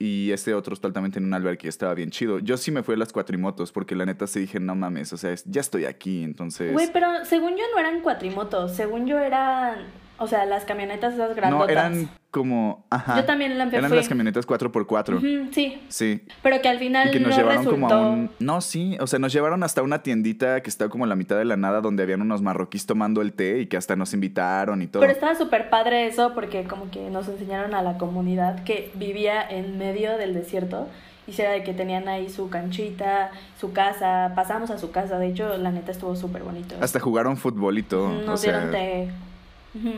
[0.00, 2.38] Y este otro hostal también tenía un albergue estaba bien chido.
[2.38, 5.16] Yo sí me fui a las cuatrimotos porque la neta sí dije, no mames, o
[5.16, 6.72] sea, ya estoy aquí, entonces...
[6.72, 9.86] Güey, pero según yo no eran cuatrimotos, según yo eran,
[10.18, 11.70] o sea, las camionetas esas no, grandotas.
[11.70, 12.84] eran como...
[12.90, 13.16] Ajá.
[13.16, 13.96] Yo también la Eran fui.
[13.96, 15.16] las camionetas 4x4.
[15.16, 16.22] Ujú, sí, Sí.
[16.42, 17.80] pero que al final Y que nos no llevaron resultó.
[17.88, 18.30] como a un...
[18.38, 21.36] No, sí, o sea, nos llevaron hasta una tiendita que estaba como a la mitad
[21.36, 24.82] de la nada donde habían unos marroquíes tomando el té y que hasta nos invitaron
[24.82, 25.00] y todo.
[25.00, 29.42] Pero estaba súper padre eso porque como que nos enseñaron a la comunidad que vivía
[29.48, 30.88] en medio del desierto
[31.26, 35.28] y era de que tenían ahí su canchita, su casa, pasamos a su casa, de
[35.28, 36.74] hecho la neta estuvo súper bonito.
[36.80, 38.06] Hasta jugaron fútbol y todo.
[38.08, 38.72] Ujú, o Nos sea, dieron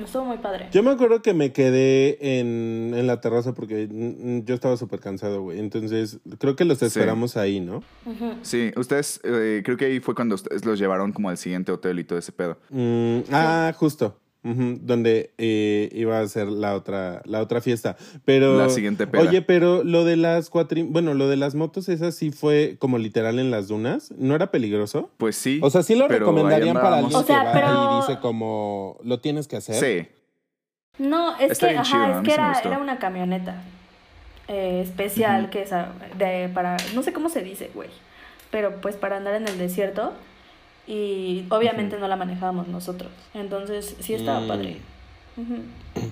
[0.04, 0.68] Estuvo muy padre.
[0.72, 3.88] Yo me acuerdo que me quedé en, en la terraza porque
[4.44, 5.58] yo estaba súper cansado, güey.
[5.60, 6.86] Entonces creo que los Sí.
[6.86, 7.82] esperamos ahí, ¿no?
[8.42, 11.98] Sí, ustedes, eh, creo que ahí fue cuando ustedes los llevaron como al siguiente hotel
[12.00, 12.58] y todo ese pedo.
[12.70, 14.18] Mm, ah, justo.
[14.42, 17.96] Donde eh, iba a ser la otra, la otra fiesta.
[18.24, 18.56] Pero.
[18.56, 19.22] La siguiente peda.
[19.22, 20.82] Oye, pero lo de las cuatri...
[20.82, 24.12] Bueno, lo de las motos, esas sí fue como literal en las dunas.
[24.16, 25.10] ¿No era peligroso?
[25.18, 25.60] Pues sí.
[25.62, 28.98] O sea, sí lo recomendarían para alguien O sea, que va pero- y dice como
[29.04, 29.74] lo tienes que hacer.
[29.76, 30.08] Sí.
[30.98, 33.62] No, es Está que, ajá, chido, es que era, era una camioneta
[34.48, 35.70] eh, especial que es
[36.18, 37.88] de para, no sé cómo se dice, güey,
[38.50, 40.12] pero pues para andar en el desierto
[40.90, 44.48] y obviamente no la manejábamos nosotros, entonces sí estaba Mm.
[44.48, 44.76] padre.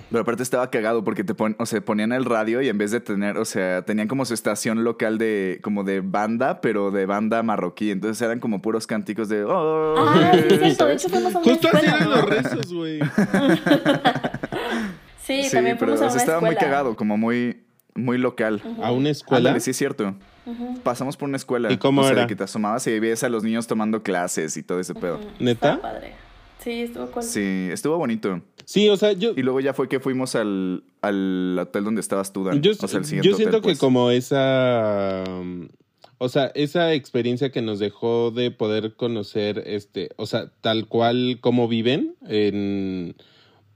[0.09, 2.89] Pero aparte estaba cagado porque te pon, o sea, ponían el radio y en vez
[2.89, 7.05] de tener, o sea, tenían como su estación local de, como de banda, pero de
[7.05, 7.91] banda marroquí.
[7.91, 9.43] Entonces eran como puros cánticos de.
[9.43, 12.15] "Oh", Ah, sí, es cierto, de hecho fuimos a una Justo así escuela, eran ¿no?
[12.15, 12.99] los rezos, güey.
[15.23, 17.61] Sí, Sí, también pero fuimos a o una sea, estaba muy cagado, como muy,
[17.93, 18.61] muy local.
[18.81, 19.37] A una escuela.
[19.49, 20.15] Ándale, sí es cierto.
[20.83, 21.71] Pasamos por una escuela.
[21.71, 22.27] ¿Y cómo o sea, era?
[22.27, 25.19] que te asomabas y veías a los niños tomando clases y todo ese pedo.
[25.39, 25.81] ¿Neta?
[25.81, 26.13] Padre.
[26.63, 27.23] Sí, estuvo cool.
[27.23, 28.41] Sí, estuvo bonito.
[28.65, 32.33] Sí, o sea, yo, Y luego ya fue que fuimos al, al hotel donde estabas
[32.33, 32.61] tú, Dan.
[32.61, 33.79] yo, o sea, el siguiente yo siento hotel, que pues.
[33.79, 35.23] como esa...
[36.21, 41.37] O sea, esa experiencia que nos dejó de poder conocer, este, o sea, tal cual
[41.39, 43.15] como viven en,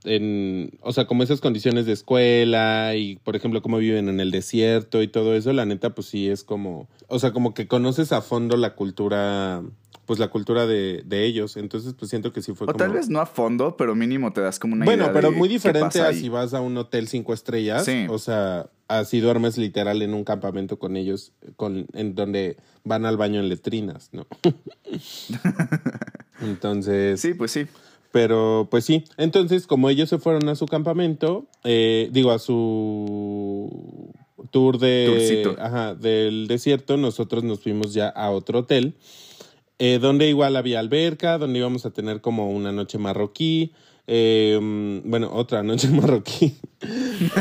[0.06, 4.32] en, o sea, como esas condiciones de escuela y, por ejemplo, cómo viven en el
[4.32, 8.12] desierto y todo eso, la neta, pues sí es como, o sea, como que conoces
[8.12, 9.62] a fondo la cultura,
[10.06, 11.56] pues la cultura de, de ellos.
[11.58, 12.78] Entonces, pues siento que sí fue O como...
[12.78, 15.38] tal vez no a fondo, pero mínimo te das como una Bueno, idea pero de
[15.38, 16.20] muy diferente a ahí.
[16.20, 17.86] si vas a un hotel cinco estrellas.
[17.86, 18.06] Sí.
[18.10, 23.16] O sea, así duermes literal en un campamento con ellos, con, en donde van al
[23.18, 24.28] baño en letrinas, ¿no?
[26.42, 27.66] Entonces, Sí, pues sí.
[28.14, 29.06] Pero pues sí.
[29.18, 34.14] Entonces, como ellos se fueron a su campamento, eh, digo, a su
[34.52, 38.94] tour de, ajá, del desierto, nosotros nos fuimos ya a otro hotel,
[39.80, 43.74] eh, donde igual había alberca, donde íbamos a tener como una noche marroquí.
[44.06, 46.56] eh, mm, bueno, otra noche marroquí.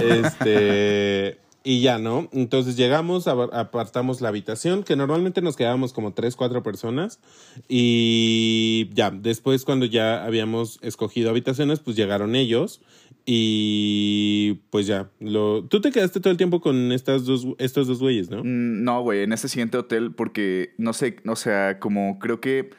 [0.02, 1.41] este.
[1.64, 2.28] Y ya, ¿no?
[2.32, 7.20] Entonces llegamos, apartamos la habitación, que normalmente nos quedábamos como tres, cuatro personas.
[7.68, 12.80] Y ya, después cuando ya habíamos escogido habitaciones, pues llegaron ellos.
[13.24, 15.64] Y pues ya, lo...
[15.64, 18.38] tú te quedaste todo el tiempo con estas dos, estos dos güeyes, ¿no?
[18.42, 22.70] Mm, No, güey, en ese siguiente hotel, porque no sé, o sea, como creo que.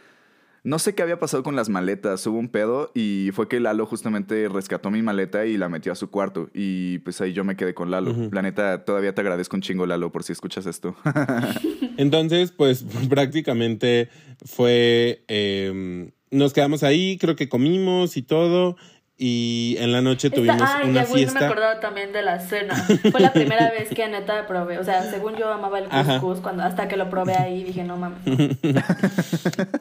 [0.66, 2.26] No sé qué había pasado con las maletas.
[2.26, 5.96] Hubo un pedo y fue que Lalo justamente rescató mi maleta y la metió a
[5.96, 6.50] su cuarto.
[6.54, 8.30] Y pues ahí yo me quedé con Lalo.
[8.32, 10.96] La neta, todavía te agradezco un chingo, Lalo, por si escuchas esto.
[11.98, 14.08] Entonces, pues prácticamente
[14.46, 18.78] fue, eh, nos quedamos ahí, creo que comimos y todo,
[19.26, 21.46] y en la noche Esta- tuvimos Ay, una ya, güey, no me fiesta.
[21.46, 22.76] acordaba también de la cena.
[23.12, 24.80] Fue la primera vez que neta probé.
[24.80, 26.20] O sea, según yo amaba el Ajá.
[26.20, 28.20] couscous, cuando, hasta que lo probé ahí dije, no mames.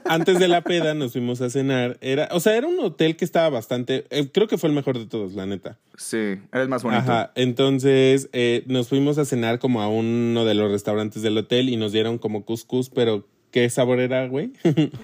[0.04, 1.98] Antes de la peda nos fuimos a cenar.
[2.00, 4.98] Era, o sea, era un hotel que estaba bastante, eh, creo que fue el mejor
[4.98, 5.78] de todos, la neta.
[5.96, 7.02] sí, era el más bonito.
[7.02, 11.68] Ajá, entonces eh, nos fuimos a cenar como a uno de los restaurantes del hotel
[11.68, 14.50] y nos dieron como couscous, pero ¿qué sabor era, güey?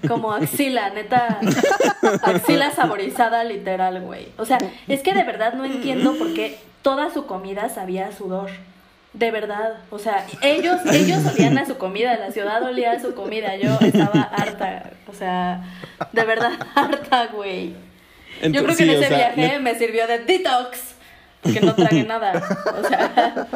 [0.07, 1.39] Como axila, neta.
[2.23, 4.27] Axila saborizada, literal, güey.
[4.37, 8.11] O sea, es que de verdad no entiendo por qué toda su comida sabía a
[8.11, 8.49] sudor.
[9.13, 9.77] De verdad.
[9.89, 13.55] O sea, ellos, ellos olían a su comida, la ciudad olía a su comida.
[13.55, 14.91] Yo estaba harta.
[15.07, 15.63] O sea,
[16.11, 17.73] de verdad harta, güey.
[18.41, 20.95] Yo creo que en sí, o ese sea, viaje me sirvió de detox.
[21.41, 22.33] Porque no tragué nada.
[22.83, 23.47] O sea,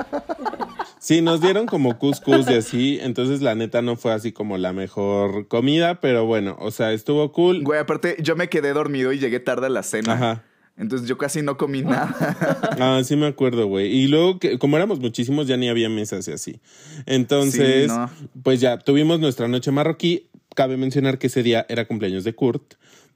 [1.00, 4.72] Sí, nos dieron como couscous y así, entonces la neta no fue así como la
[4.72, 7.62] mejor comida, pero bueno, o sea, estuvo cool.
[7.62, 10.14] Güey, aparte, yo me quedé dormido y llegué tarde a la cena.
[10.14, 10.44] Ajá.
[10.78, 12.16] Entonces yo casi no comí nada.
[12.80, 13.88] Ah, sí me acuerdo, güey.
[13.94, 16.62] Y luego, que, como éramos muchísimos, ya ni había mesas y así.
[17.06, 18.10] Entonces, Sí, no.
[18.42, 20.30] pues ya tuvimos nuestra noche marroquí.
[20.56, 22.76] Cabe mencionar que ese día era cumpleaños de Kurt.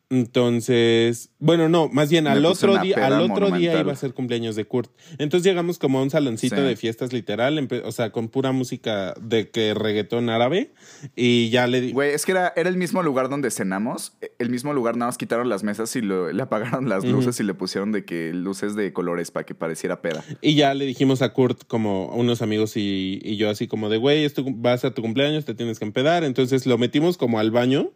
[0.10, 4.56] Entonces, bueno, no, más bien al otro día, al otro día iba a ser cumpleaños
[4.56, 4.90] de Kurt.
[5.18, 6.62] Entonces llegamos como a un saloncito Sí.
[6.62, 10.72] de fiestas literal, o sea, con pura música de que reggaetón árabe.
[11.16, 11.92] Y ya le di.
[11.92, 14.14] Güey, es que era, era el mismo lugar donde cenamos.
[14.40, 17.44] El mismo lugar, nada más quitaron las mesas y lo- le apagaron las luces y
[17.44, 20.24] le pusieron de que luces de colores para que pareciera peda.
[20.42, 23.98] Y ya le dijimos a Kurt, como unos amigos y, y yo, así como de,
[23.98, 26.24] güey, esto va a ser tu cumpleaños, te tienes que empedar.
[26.24, 27.92] Entonces lo metimos como al baño.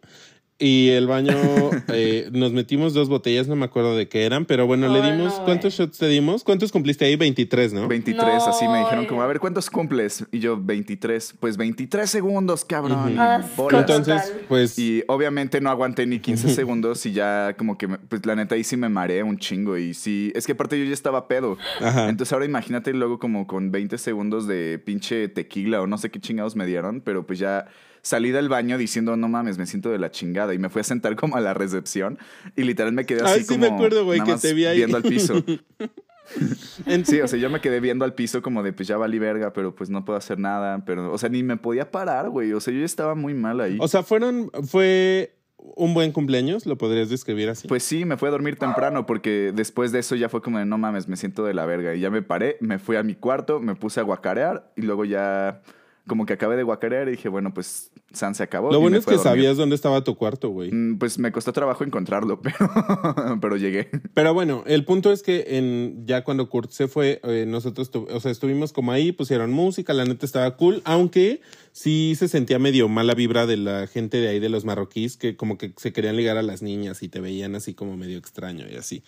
[0.64, 1.34] Y el baño,
[1.91, 5.39] eh, nos metimos dos botellas, no me acuerdo de qué eran, pero bueno, le dimos,
[5.39, 6.43] no, ¿cuántos shots te dimos?
[6.43, 7.16] ¿Cuántos cumpliste ahí?
[7.16, 7.88] 23, ¿no?
[7.88, 9.07] 23, No, así me dijeron güey.
[9.07, 10.24] como, a ver, ¿cuántos cumples?
[10.32, 11.34] Y yo, 23.
[11.39, 13.14] Pues 23 segundos, cabrón.
[13.14, 13.20] Ujú.
[13.22, 13.64] Asco.
[13.64, 13.82] Bolas.
[13.82, 14.41] Entonces, Total.
[14.47, 18.36] pues, Y obviamente no aguanté ni 15 segundos y ya como que, me- pues la
[18.36, 21.28] neta ahí sí me mareé un chingo y sí, es que aparte yo ya estaba
[21.28, 21.57] pedo.
[21.80, 22.07] Ajá.
[22.07, 26.20] Entonces ahora imagínate luego como con 20 segundos de pinche tequila o no sé qué
[26.20, 27.66] chingados me dieron, pero pues ya
[28.02, 30.84] salí del baño diciendo, no mames, me siento de la chingada y me fui a
[30.84, 32.18] sentar como a la recepción
[32.56, 34.78] y literal me quedé así Ay, sí me como acuerdo, güey, que te vi ahí.
[34.78, 35.43] viendo al piso.
[37.04, 39.52] Sí, o sea, yo me quedé viendo al piso como de, pues ya valí verga,
[39.52, 40.84] pero pues no puedo hacer nada.
[40.86, 42.54] Pero, o sea, ni me podía parar, güey.
[42.54, 43.78] O sea, yo ya estaba muy mal ahí.
[43.82, 47.68] o sea, fueron, fue un buen cumpleaños, lo podrías describir así.
[47.68, 50.66] Pues sí, me fui a dormir temprano porque después de eso ya fue como de,
[50.66, 51.93] no mames, me siento de la verga.
[51.95, 55.06] Y ya me paré, me fui a mi cuarto, me puse a guacarear y luego
[55.06, 55.62] ya
[56.08, 58.72] como que acabé de guacarear y dije, bueno, pues San se acabó.
[58.72, 60.72] lo bueno es que sabías dónde estaba tu cuarto, güey.
[60.72, 63.89] Mm, Pues me costó trabajo encontrarlo, pero, pero llegué.
[64.14, 68.08] Pero bueno, el punto es que en, ya cuando Kurt se fue, eh, nosotros tu-
[68.12, 71.41] o sea, estuvimos como ahí, pusieron música, la neta estaba cool, aunque
[71.72, 75.36] sí se sentía medio mala vibra de la gente de ahí, de los marroquíes, que
[75.38, 78.66] como que se querían ligar a las niñas y te veían así como medio extraño
[78.70, 79.04] y así.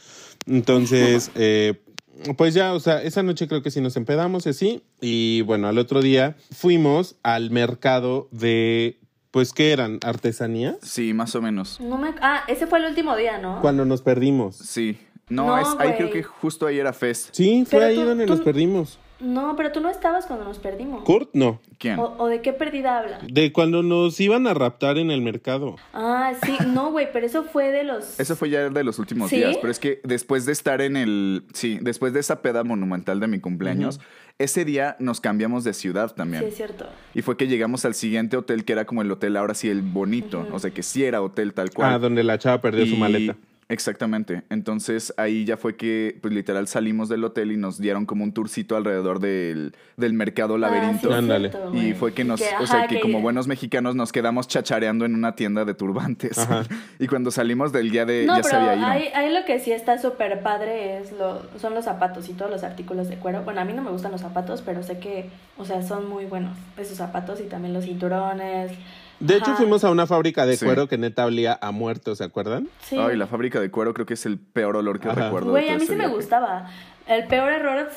[0.45, 1.81] Entonces, eh,
[2.37, 4.83] pues ya, o sea, esa noche creo que sí nos empedamos y así.
[5.01, 8.99] Y bueno, al otro día fuimos al mercado de,
[9.31, 9.99] pues, ¿qué eran?
[10.03, 10.77] ¿Artesanías?
[10.81, 11.79] Sí, más o menos.
[11.81, 12.13] no me...
[12.21, 13.59] Ah, ese fue el último día, ¿no?
[13.61, 14.55] Cuando nos perdimos.
[14.57, 14.97] Sí.
[15.29, 17.29] No, No, es, ahí creo que justo ahí era Fest.
[17.31, 18.99] Sí, fue Pero ahí tú- donde tú- nos perdimos.
[19.23, 21.03] No, pero tú no estabas cuando nos perdimos.
[21.03, 21.61] Kurt, no.
[21.77, 21.97] ¿Quién?
[21.97, 23.19] ¿O, o de qué perdida habla?
[23.27, 25.77] De cuando nos iban a raptar en el mercado.
[25.93, 28.19] Ah, sí, no, güey, pero eso fue de los...
[28.19, 29.37] Eso fue ya de los últimos ¿Sí?
[29.37, 33.19] días, pero es que después de estar en el, sí, después de esa peda monumental
[33.21, 34.01] de mi cumpleaños,
[34.39, 36.43] ese día nos cambiamos de ciudad también.
[36.43, 36.85] Sí, es cierto.
[37.13, 39.81] Y fue que llegamos al siguiente hotel que era como el hotel ahora sí el
[39.81, 41.93] bonito, o sea que sí era hotel tal cual.
[41.93, 43.35] Ah, donde la chava perdió su maleta.
[43.73, 44.43] Exactamente.
[44.51, 48.31] Entonces ahí ya fue que, pues literal, salimos del hotel y nos dieron como un
[48.31, 51.11] tourcito alrededor del, del mercado laberinto.
[51.11, 53.95] Ah, sí, cierto, Y fue que nos, Que, o sea, ajá, que como buenos mexicanos
[53.95, 56.37] nos quedamos chachareando en una tienda de turbantes.
[56.37, 56.63] Ajá.
[56.99, 58.85] y cuando salimos del día de, No, ya se pero había ido.
[58.85, 62.51] ahí, ahí lo que sí está súper padre es lo, son los zapatos y todos
[62.51, 63.41] los artículos de cuero.
[63.43, 66.25] Bueno, a mí no me gustan los zapatos, pero sé que, o sea, son muy
[66.25, 68.71] buenos esos zapatos y también los cinturones.
[69.23, 69.55] De hecho, Ajá.
[69.55, 70.65] fuimos a una fábrica de Sí.
[70.65, 72.67] cuero que neta olía a muerto, ¿se acuerdan?
[72.81, 72.97] Sí.
[72.99, 75.25] Ay, la fábrica de cuero creo que es el peor olor que Ajá.
[75.25, 75.51] recuerdo.
[75.51, 76.69] Güey, a mí sí me gustaba.
[77.07, 77.89] El peor error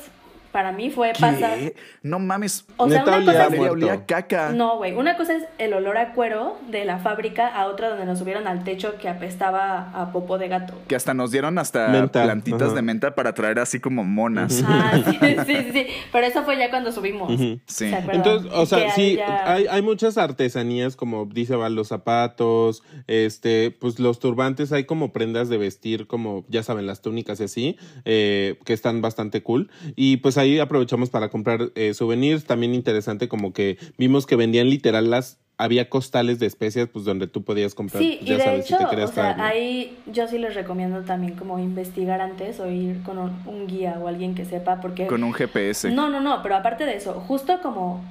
[0.51, 1.57] para mí fue pasar...
[1.57, 1.75] ¿Qué?
[2.03, 2.65] No mames.
[2.77, 3.59] O sea, Neta una cosa es...
[3.69, 4.51] Olía a caca.
[4.51, 4.93] No, güey.
[4.95, 8.47] Una cosa es el olor a cuero de la fábrica a otra donde nos subieron
[8.47, 10.73] al techo que apestaba a popo de gato.
[10.87, 12.75] Que hasta nos dieron hasta Menta, plantitas ajá.
[12.75, 14.63] de menta para traer así como monas.
[14.65, 15.87] Ah, sí, sí, sí, sí.
[16.11, 17.31] Pero eso fue ya cuando subimos.
[17.65, 17.91] Sí.
[18.11, 23.71] Entonces, o sea, sí, ya- hay, hay muchas artesanías, como dice Val, los zapatos, este,
[23.71, 27.77] pues los turbantes, hay como prendas de vestir, como ya saben, las túnicas y así,
[28.05, 29.69] eh, que están bastante cool.
[29.95, 32.45] Y pues ahí aprovechamos para comprar eh, souvenirs.
[32.45, 35.39] También interesante, como que vimos que vendían literal las.
[35.59, 38.77] Había costales de especias, pues donde tú podías comprar, Sí, ya y de sabes, hecho,
[38.77, 43.01] si te o sea, ahí yo sí les recomiendo también como investigar antes o ir
[43.01, 45.07] con un, un guía o alguien que sepa, porque...
[45.07, 45.89] Con un GPS.
[45.89, 48.03] No, no, no, pero aparte de eso, justo como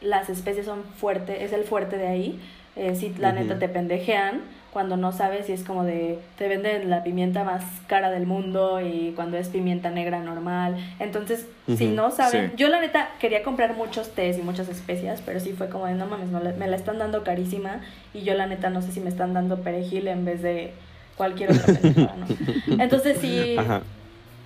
[0.00, 2.40] las especies son fuertes, es el fuerte de ahí,
[2.76, 4.40] eh, sí, la neta te pendejean
[4.74, 8.80] cuando no sabes si es como de, te venden la pimienta más cara del mundo
[8.80, 10.76] y cuando es pimienta negra normal.
[10.98, 11.46] Entonces,
[11.76, 12.56] si no saben, sí.
[12.56, 15.94] yo la neta quería comprar muchos tés y muchas especias, pero sí fue como de,
[15.94, 17.80] no mames, no, me la están dando carísima
[18.12, 20.72] y yo la neta no sé si me están dando perejil en vez de
[21.16, 22.26] cualquier otra pendejada, ¿no?
[22.82, 23.82] Entonces sí, Ajá.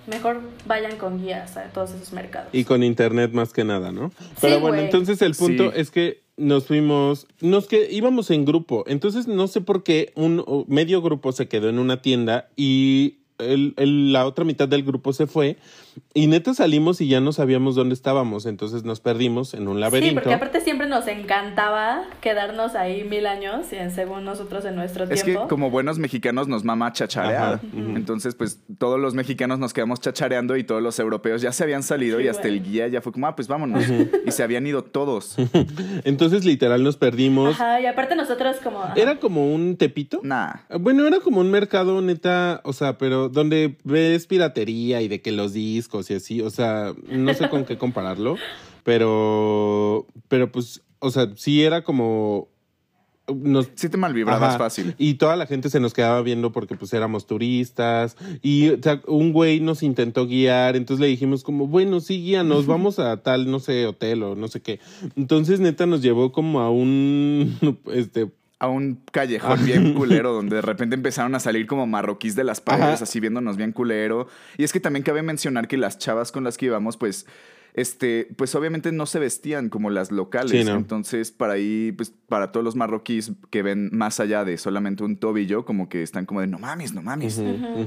[0.05, 2.49] mejor vayan con guías a todos esos mercados.
[2.53, 4.11] Y con internet más que nada, ¿no?
[4.39, 5.79] Pero bueno, entonces el punto Sí.
[5.79, 10.43] es que nos fuimos, nos que íbamos en grupo, entonces no sé por qué un
[10.67, 15.13] medio grupo se quedó en una tienda y el- el- la otra mitad del grupo
[15.13, 15.57] se fue
[16.13, 19.81] y neta salimos y ya no sabíamos dónde estábamos, entonces nos perdimos en un Sí,
[19.81, 20.15] laberinto.
[20.21, 25.23] porque aparte siempre nos encantaba quedarnos ahí mil años, y según nosotros en nuestro Es
[25.23, 25.47] que tiempo.
[25.47, 27.59] como buenos mexicanos nos mama chacharear.
[27.73, 31.83] Entonces, pues todos los mexicanos nos quedamos chachareando y todos los europeos ya se habían
[31.83, 32.57] salido Sí, y hasta güey.
[32.57, 33.83] el guía ya fue como, ah, pues vámonos.
[34.25, 35.35] Y se habían ido todos.
[36.03, 37.55] Entonces literal nos perdimos.
[37.55, 38.81] Ajá, y aparte nosotros como...
[38.81, 38.93] ajá.
[38.95, 40.19] Era como un tepito.
[40.23, 40.53] Nah.
[40.79, 45.31] Bueno, era como un mercado neta, o sea, pero donde ves piratería y de que
[45.31, 48.35] los discos y así, o sea, no sé con qué compararlo,
[48.83, 52.49] pero, pero pues, o sea, sí era como...
[53.33, 54.95] Nos, Sí te malvibrabas fácil.
[54.97, 58.17] Y toda la gente se nos quedaba viendo porque pues éramos turistas.
[58.41, 60.75] Y o sea, un güey nos intentó guiar.
[60.75, 64.47] Entonces le dijimos como, bueno, sí, guíanos, vamos a tal, no sé, hotel o no
[64.47, 64.79] sé qué.
[65.15, 67.55] Entonces neta nos llevó como a un,
[67.93, 72.43] este, A un callejón bien culero donde de repente empezaron a salir como marroquíes de
[72.43, 73.03] las paredes, Ajá.
[73.05, 74.27] así viéndonos bien culero.
[74.57, 77.25] Y es que también cabe mencionar que las chavas con las que íbamos, pues,
[77.73, 80.51] este, pues obviamente no se vestían como las locales.
[80.51, 80.75] Sí, no.
[80.75, 85.17] Entonces, para ahí, pues, para todos los marroquíes que ven más allá de solamente un
[85.17, 87.41] tobillo, como que están como de no mames, no mames.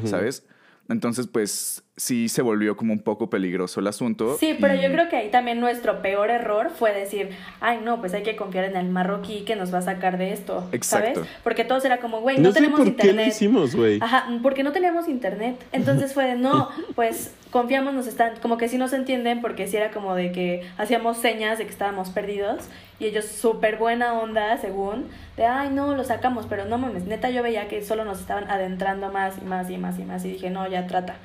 [0.05, 0.47] ¿Sabes?
[0.89, 4.37] Entonces, pues, sí se volvió como un poco peligroso el asunto.
[4.39, 7.31] Sí, pero y- yo creo que ahí también nuestro peor error fue decir,
[7.61, 10.33] ay no, pues hay que confiar en el marroquí que nos va a sacar de
[10.33, 11.15] esto, Exacto.
[11.21, 11.31] ¿sabes?
[11.45, 13.29] Porque todos era como, güey, No, no, sé tenemos por qué lo internet.
[13.29, 13.99] hicimos, güey.
[14.01, 15.57] Ajá, porque no teníamos internet.
[15.73, 19.77] Entonces fue de, no, pues confiamos, nos están, como que sí nos entienden, porque sí
[19.77, 22.65] era como de que hacíamos señas de que estábamos perdidos.
[23.01, 27.31] Y ellos súper buena onda, según, de, ay, no, lo sacamos, pero no mames, neta
[27.31, 30.25] yo veía que solo nos estaban adentrando más y más y más y más.
[30.25, 31.17] Y dije, no, ya trata.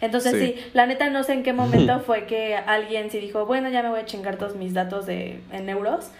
[0.00, 0.54] Entonces Sí.
[0.58, 0.70] sí.
[0.74, 3.88] la neta no sé en qué momento fue que alguien sí dijo, bueno, ya me
[3.88, 6.10] voy a chingar todos mis datos de, en euros.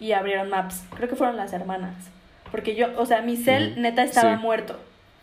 [0.00, 0.82] Y abrieron Maps.
[0.96, 1.94] Creo que fueron las hermanas.
[2.50, 4.42] Porque yo, o sea, mi cel neta estaba Sí.
[4.42, 4.78] muerto.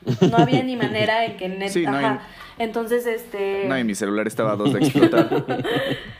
[0.31, 1.71] No había ni manera en que neta.
[1.71, 2.21] Sí, no hay- ajá.
[2.57, 3.65] Entonces, este.
[3.67, 5.29] No, y mi celular estaba a dos de explotar.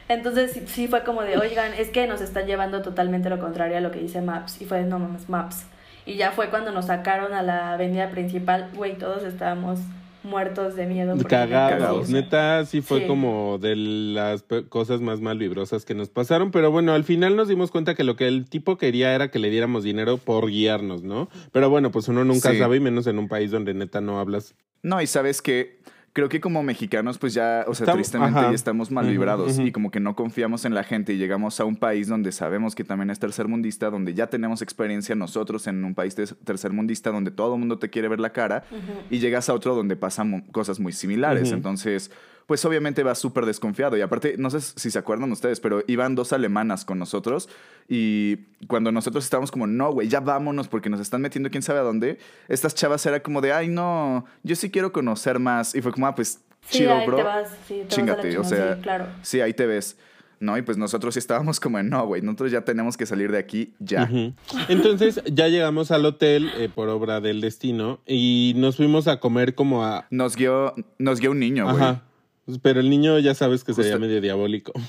[0.08, 3.78] Entonces sí, sí fue como de, oigan, es que nos están llevando totalmente lo contrario
[3.78, 4.62] a lo que dice Maps.
[4.62, 5.66] Y fue de, no mames, Maps.
[6.06, 9.80] Y ya fue cuando nos sacaron a la avenida principal, güey, todos estábamos
[10.24, 11.15] muertos de miedo.
[11.28, 12.09] Cagados.
[12.09, 13.07] Neta, sí fue Sí.
[13.07, 16.51] como de las pe- cosas más malvibrosas que nos pasaron.
[16.51, 19.39] Pero bueno, al final nos dimos cuenta que lo que el tipo quería era que
[19.39, 21.30] le diéramos dinero por guiarnos, ¿no?
[21.51, 22.57] Pero bueno, pues uno nunca Sí.
[22.59, 24.55] sabe, y menos en un país donde neta no hablas.
[24.84, 25.80] No, y sabes que
[26.14, 28.49] creo que como mexicanos, pues ya, o sea, Estamos- tristemente ajá.
[28.49, 31.66] ya estamos mal vibrados y como que no confiamos en la gente y llegamos a
[31.66, 35.95] un país donde sabemos que también es tercermundista, donde ya tenemos experiencia nosotros en un
[35.95, 38.64] país tercermundista donde todo el mundo te quiere ver la cara
[39.09, 41.51] y llegas a otro donde pasan cosas muy similares.
[41.51, 42.12] Entonces,
[42.52, 43.95] pues obviamente vas súper desconfiado.
[43.95, 47.47] Y aparte, no sé si se acuerdan ustedes, pero iban dos alemanas con nosotros
[47.88, 51.80] y cuando nosotros estábamos como, no, güey, ya vámonos porque nos están metiendo quién sabe
[51.80, 52.18] a dónde,
[52.49, 55.76] estas chavas era como de, ay, no, yo sí quiero conocer más.
[55.76, 57.16] Y fue como, ah, pues Sí, chido, ahí bro.
[57.16, 59.06] te vas, sí, te vas a la o sea, sí, claro.
[59.22, 59.95] sí, ahí te ves.
[60.41, 63.32] No, y pues nosotros sí estábamos como en, no, güey, nosotros ya tenemos que salir
[63.32, 64.10] de aquí ya.
[64.68, 69.56] Entonces ya llegamos al hotel eh, por obra del destino y nos fuimos a comer
[69.56, 70.06] como a...
[70.10, 72.11] Nos guió, nos guió un niño, güey.
[72.52, 72.60] Ajá.
[72.62, 74.74] Pero el niño ya sabes que sería medio diabólico.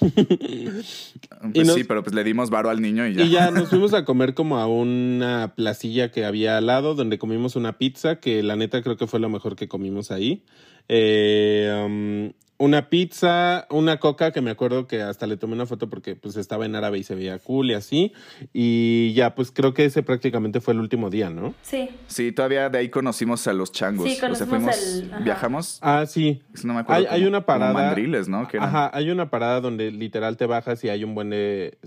[1.42, 3.22] Pues Y nos- sí, pero pues le dimos varo al niño y ya.
[3.24, 7.18] Y ya nos fuimos a comer como a una placilla que había al lado, donde
[7.18, 10.44] comimos una pizza, que la neta creo que fue lo mejor que comimos ahí.
[10.88, 12.32] Eh, um,
[12.62, 16.36] una pizza, una coca, que me acuerdo que hasta le tomé una foto porque pues
[16.36, 18.12] estaba en árabe y se veía cool y así.
[18.52, 21.54] Y ya, pues creo que ese prácticamente fue el último día, ¿no?
[21.62, 24.06] Sí, Sí, todavía de ahí conocimos a los changos.
[24.08, 26.40] Sí, o sea, conocimos fuimos, el- viajamos, Ah, sí.
[26.62, 27.04] no me acuerdo.
[27.10, 27.72] Hay, una parada.
[27.72, 28.46] mandriles, ¿no?
[28.46, 31.78] Que Ajá, hay una parada donde literal te bajas y hay un buen de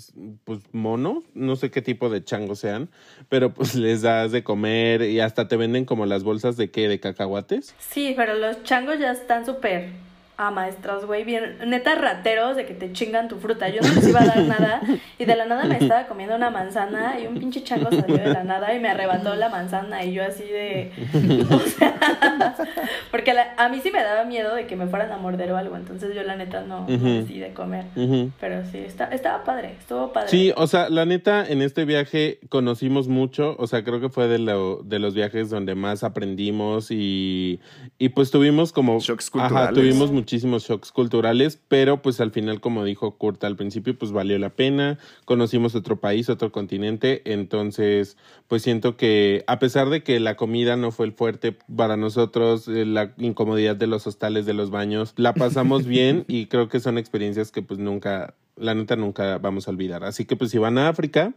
[0.43, 2.89] pues mono, no sé qué tipo de changos sean,
[3.30, 6.89] pero pues les das de comer y hasta te venden como las bolsas de qué,
[6.89, 7.73] de cacahuates.
[7.80, 10.03] sí, pero los changos ya están súper
[10.38, 13.69] amaestros, güey, bien, neta rateros de que te chingan tu fruta.
[13.69, 14.81] Yo no les iba a dar nada
[15.17, 18.33] y de la nada me estaba comiendo una manzana y un pinche chango salió de
[18.33, 20.91] la nada y me arrebató la manzana y yo así de...
[21.49, 21.95] o sea,
[23.11, 25.57] porque la- a mí sí me daba miedo de que me fueran a morder o
[25.57, 27.23] algo, entonces yo la neta no, no Ujú.
[27.23, 27.86] así de comer.
[27.95, 28.31] Ujú.
[28.39, 30.29] Pero sí, está, estaba padre, estuvo padre.
[30.29, 34.27] Sí, o sea, la neta, en este viaje conocimos mucho, o sea, creo que fue
[34.27, 37.59] de, lo, de los viajes donde más aprendimos y,
[37.97, 38.99] y pues tuvimos como...
[38.99, 39.73] Shocks Ajá, culturales.
[39.75, 44.39] tuvimos muchísimos shocks culturales, pero pues al final, como dijo Kurt al principio, pues valió
[44.39, 48.17] la pena, conocimos otro país, otro continente, entonces
[48.47, 52.67] pues siento que a pesar de que la comida no fue el fuerte para nosotros,
[52.67, 56.80] eh, la incomodidad de los hostales, de los baños, la pasamos bien y creo que
[56.80, 60.03] son experiencias que pues nunca, la neta nunca vamos a olvidar.
[60.03, 61.36] Así que pues si van a África,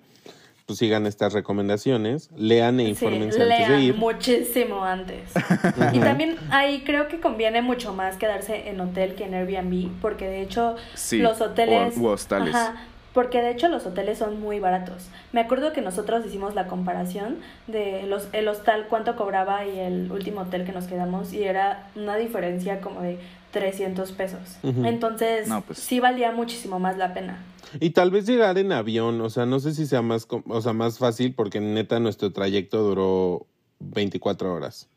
[0.68, 3.94] pues sigan estas recomendaciones, lean e Sí, infórmense antes de lean ir.
[3.96, 5.32] muchísimo antes.
[5.94, 10.28] y también ahí creo que conviene mucho más quedarse en hotel que en Airbnb, porque
[10.28, 11.96] de hecho Sí, los hoteles...
[11.96, 12.54] o- u hostales.
[12.54, 12.74] Ajá,
[13.14, 15.08] porque de hecho los hoteles son muy baratos.
[15.32, 20.12] Me acuerdo que nosotros hicimos la comparación de los, el hostal cuánto cobraba y el
[20.12, 23.18] último hotel que nos quedamos y era una diferencia como de
[23.52, 24.58] 300 pesos.
[24.62, 25.78] Entonces No, pues.
[25.78, 27.38] sí valía muchísimo más la pena.
[27.80, 30.72] Y tal vez llegar en avión, o sea, no sé si sea más, o sea,
[30.72, 33.46] más fácil porque neta nuestro trayecto duró
[33.80, 34.88] 24 horas.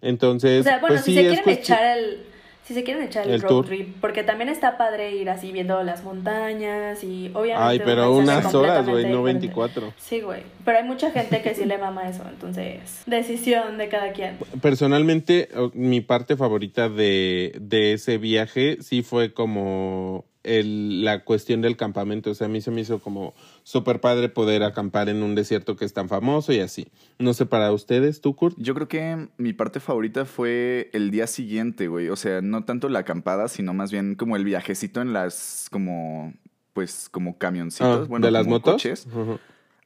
[0.00, 3.26] Entonces, O sea, bueno, pues si sí, se quieren echar el si se quieren echar
[3.26, 3.66] el, El road tour.
[3.66, 8.54] trip, porque también está padre ir así viendo las montañas y obviamente Ay, pero unas
[8.54, 9.48] horas, güey, no diferente.
[9.48, 9.92] 24.
[9.98, 14.12] Sí, güey, pero hay mucha gente que sí le mama eso, entonces decisión de cada
[14.12, 14.38] quien.
[14.62, 21.76] Personalmente, mi parte favorita de, de ese viaje sí fue como el, la cuestión del
[21.76, 22.30] campamento.
[22.30, 23.34] O sea, a mí se me hizo como
[23.64, 26.86] súper padre poder acampar en un desierto que es tan famoso y así.
[27.18, 28.56] No sé, para ustedes, tú, Kurt.
[28.58, 32.08] Yo creo que mi parte favorita fue el día siguiente, güey.
[32.10, 36.34] O sea, no tanto la acampada, sino más bien como el viajecito en las, como,
[36.72, 38.04] pues, como camioncitos.
[38.04, 38.74] Ah, bueno, ¿De las como motos?
[38.74, 39.08] coches.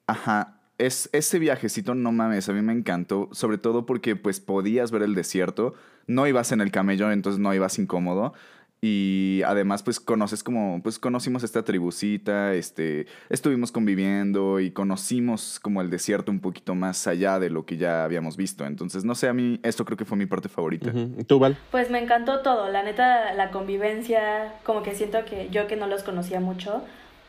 [0.07, 0.55] Ajá.
[0.79, 3.29] Es, ese viajecito, no mames, a mí me encantó.
[3.33, 5.75] Sobre todo porque, pues, podías ver el desierto.
[6.07, 8.33] No ibas en el camello, entonces no ibas incómodo.
[8.81, 15.81] Y además, pues, conoces como, pues, conocimos esta tribucita, este, estuvimos conviviendo y conocimos como
[15.81, 18.64] el desierto un poquito más allá de lo que ya habíamos visto.
[18.66, 20.91] Entonces, no sé, a mí esto creo que fue mi parte favorita.
[20.91, 21.24] Ujú.
[21.24, 21.57] ¿Tú, Val?
[21.72, 25.89] Pues me encantó todo, la neta, la convivencia, como que siento que yo que no
[25.89, 26.85] los conocía mucho,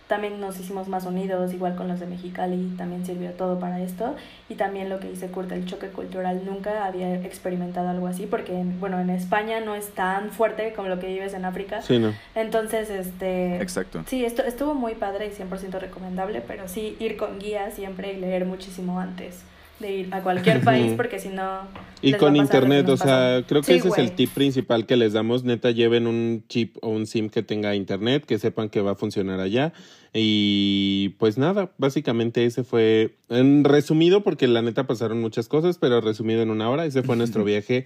[0.09, 4.15] también nos hicimos más unidos, igual con los de Mexicali, también sirvió todo para esto.
[4.49, 8.63] Y también lo que dice Kurt, el choque cultural, nunca había experimentado algo así, porque,
[8.79, 11.83] bueno, en España no es tan fuerte como lo que vives en África.
[11.83, 12.11] Sí, no.
[12.33, 13.61] Entonces, este...
[13.61, 14.03] Exacto.
[14.07, 18.19] Sí, esto estuvo muy padre y 100% recomendable, pero sí ir con guía siempre y
[18.19, 19.43] leer muchísimo antes
[19.79, 21.67] de ir a cualquier país, porque si no...
[22.01, 25.13] Y con internet, o sea, creo que Sí, ese es el tip principal que les
[25.13, 25.43] damos.
[25.43, 28.95] Neta, lleven un chip o un SIM que tenga internet, que sepan que va a
[28.95, 29.73] funcionar allá.
[30.13, 36.01] Y pues nada, básicamente ese fue, en resumido, porque la neta pasaron muchas cosas, pero
[36.01, 37.85] resumido en una hora, ese fue nuestro viaje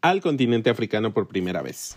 [0.00, 1.96] al continente africano por primera vez.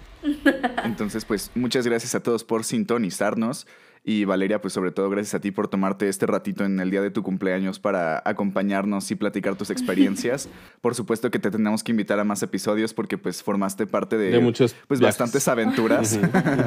[0.84, 3.68] Entonces, pues, muchas gracias a todos por sintonizarnos.
[4.10, 7.02] Y Valeria, pues sobre todo gracias a ti por tomarte este ratito en el día
[7.02, 10.48] de tu cumpleaños para acompañarnos y platicar tus experiencias.
[10.82, 14.32] por supuesto que te tenemos que invitar a más episodios porque pues formaste parte de,
[14.32, 15.18] De muchos pues viajes.
[15.18, 16.18] bastantes aventuras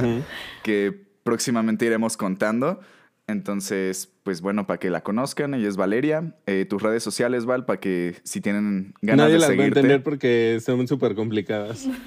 [0.63, 2.81] que próximamente iremos contando.
[3.27, 6.35] Entonces, pues bueno, para que la conozcan, ella es Valeria.
[6.45, 9.57] Eh, tus redes sociales, Val, para que si tienen ganas Nadie de las va a
[9.57, 9.81] seguirte.
[9.81, 11.89] entender porque son súper complicadas.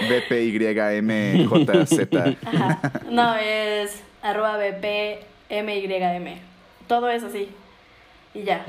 [0.00, 1.98] BPYMJZ.
[3.10, 6.38] No, es arroba BPMYM.
[6.88, 7.48] Todo es así.
[8.34, 8.64] Y ya.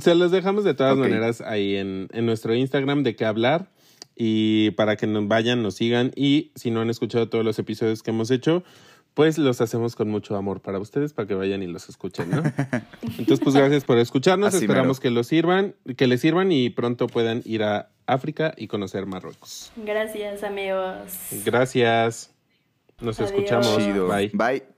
[0.00, 3.68] Se los dejamos de todas maneras ahí en, en nuestro Instagram de qué hablar
[4.14, 8.02] y para que nos vayan, nos sigan y si no han escuchado todos los episodios
[8.02, 8.62] que hemos hecho,
[9.14, 12.42] pues los hacemos con mucho amor para ustedes para que vayan y los escuchen, ¿no?
[13.02, 15.02] Entonces, pues gracias por escucharnos, Así esperamos mero.
[15.02, 19.72] que los sirvan, que les sirvan y pronto puedan ir a África y conocer Marruecos.
[19.76, 21.12] Gracias, amigos.
[21.44, 22.30] Gracias.
[23.00, 23.32] Nos Adiós.
[23.32, 23.78] escuchamos.
[23.78, 24.08] Chido.
[24.08, 24.30] Bye.
[24.32, 24.71] Bye.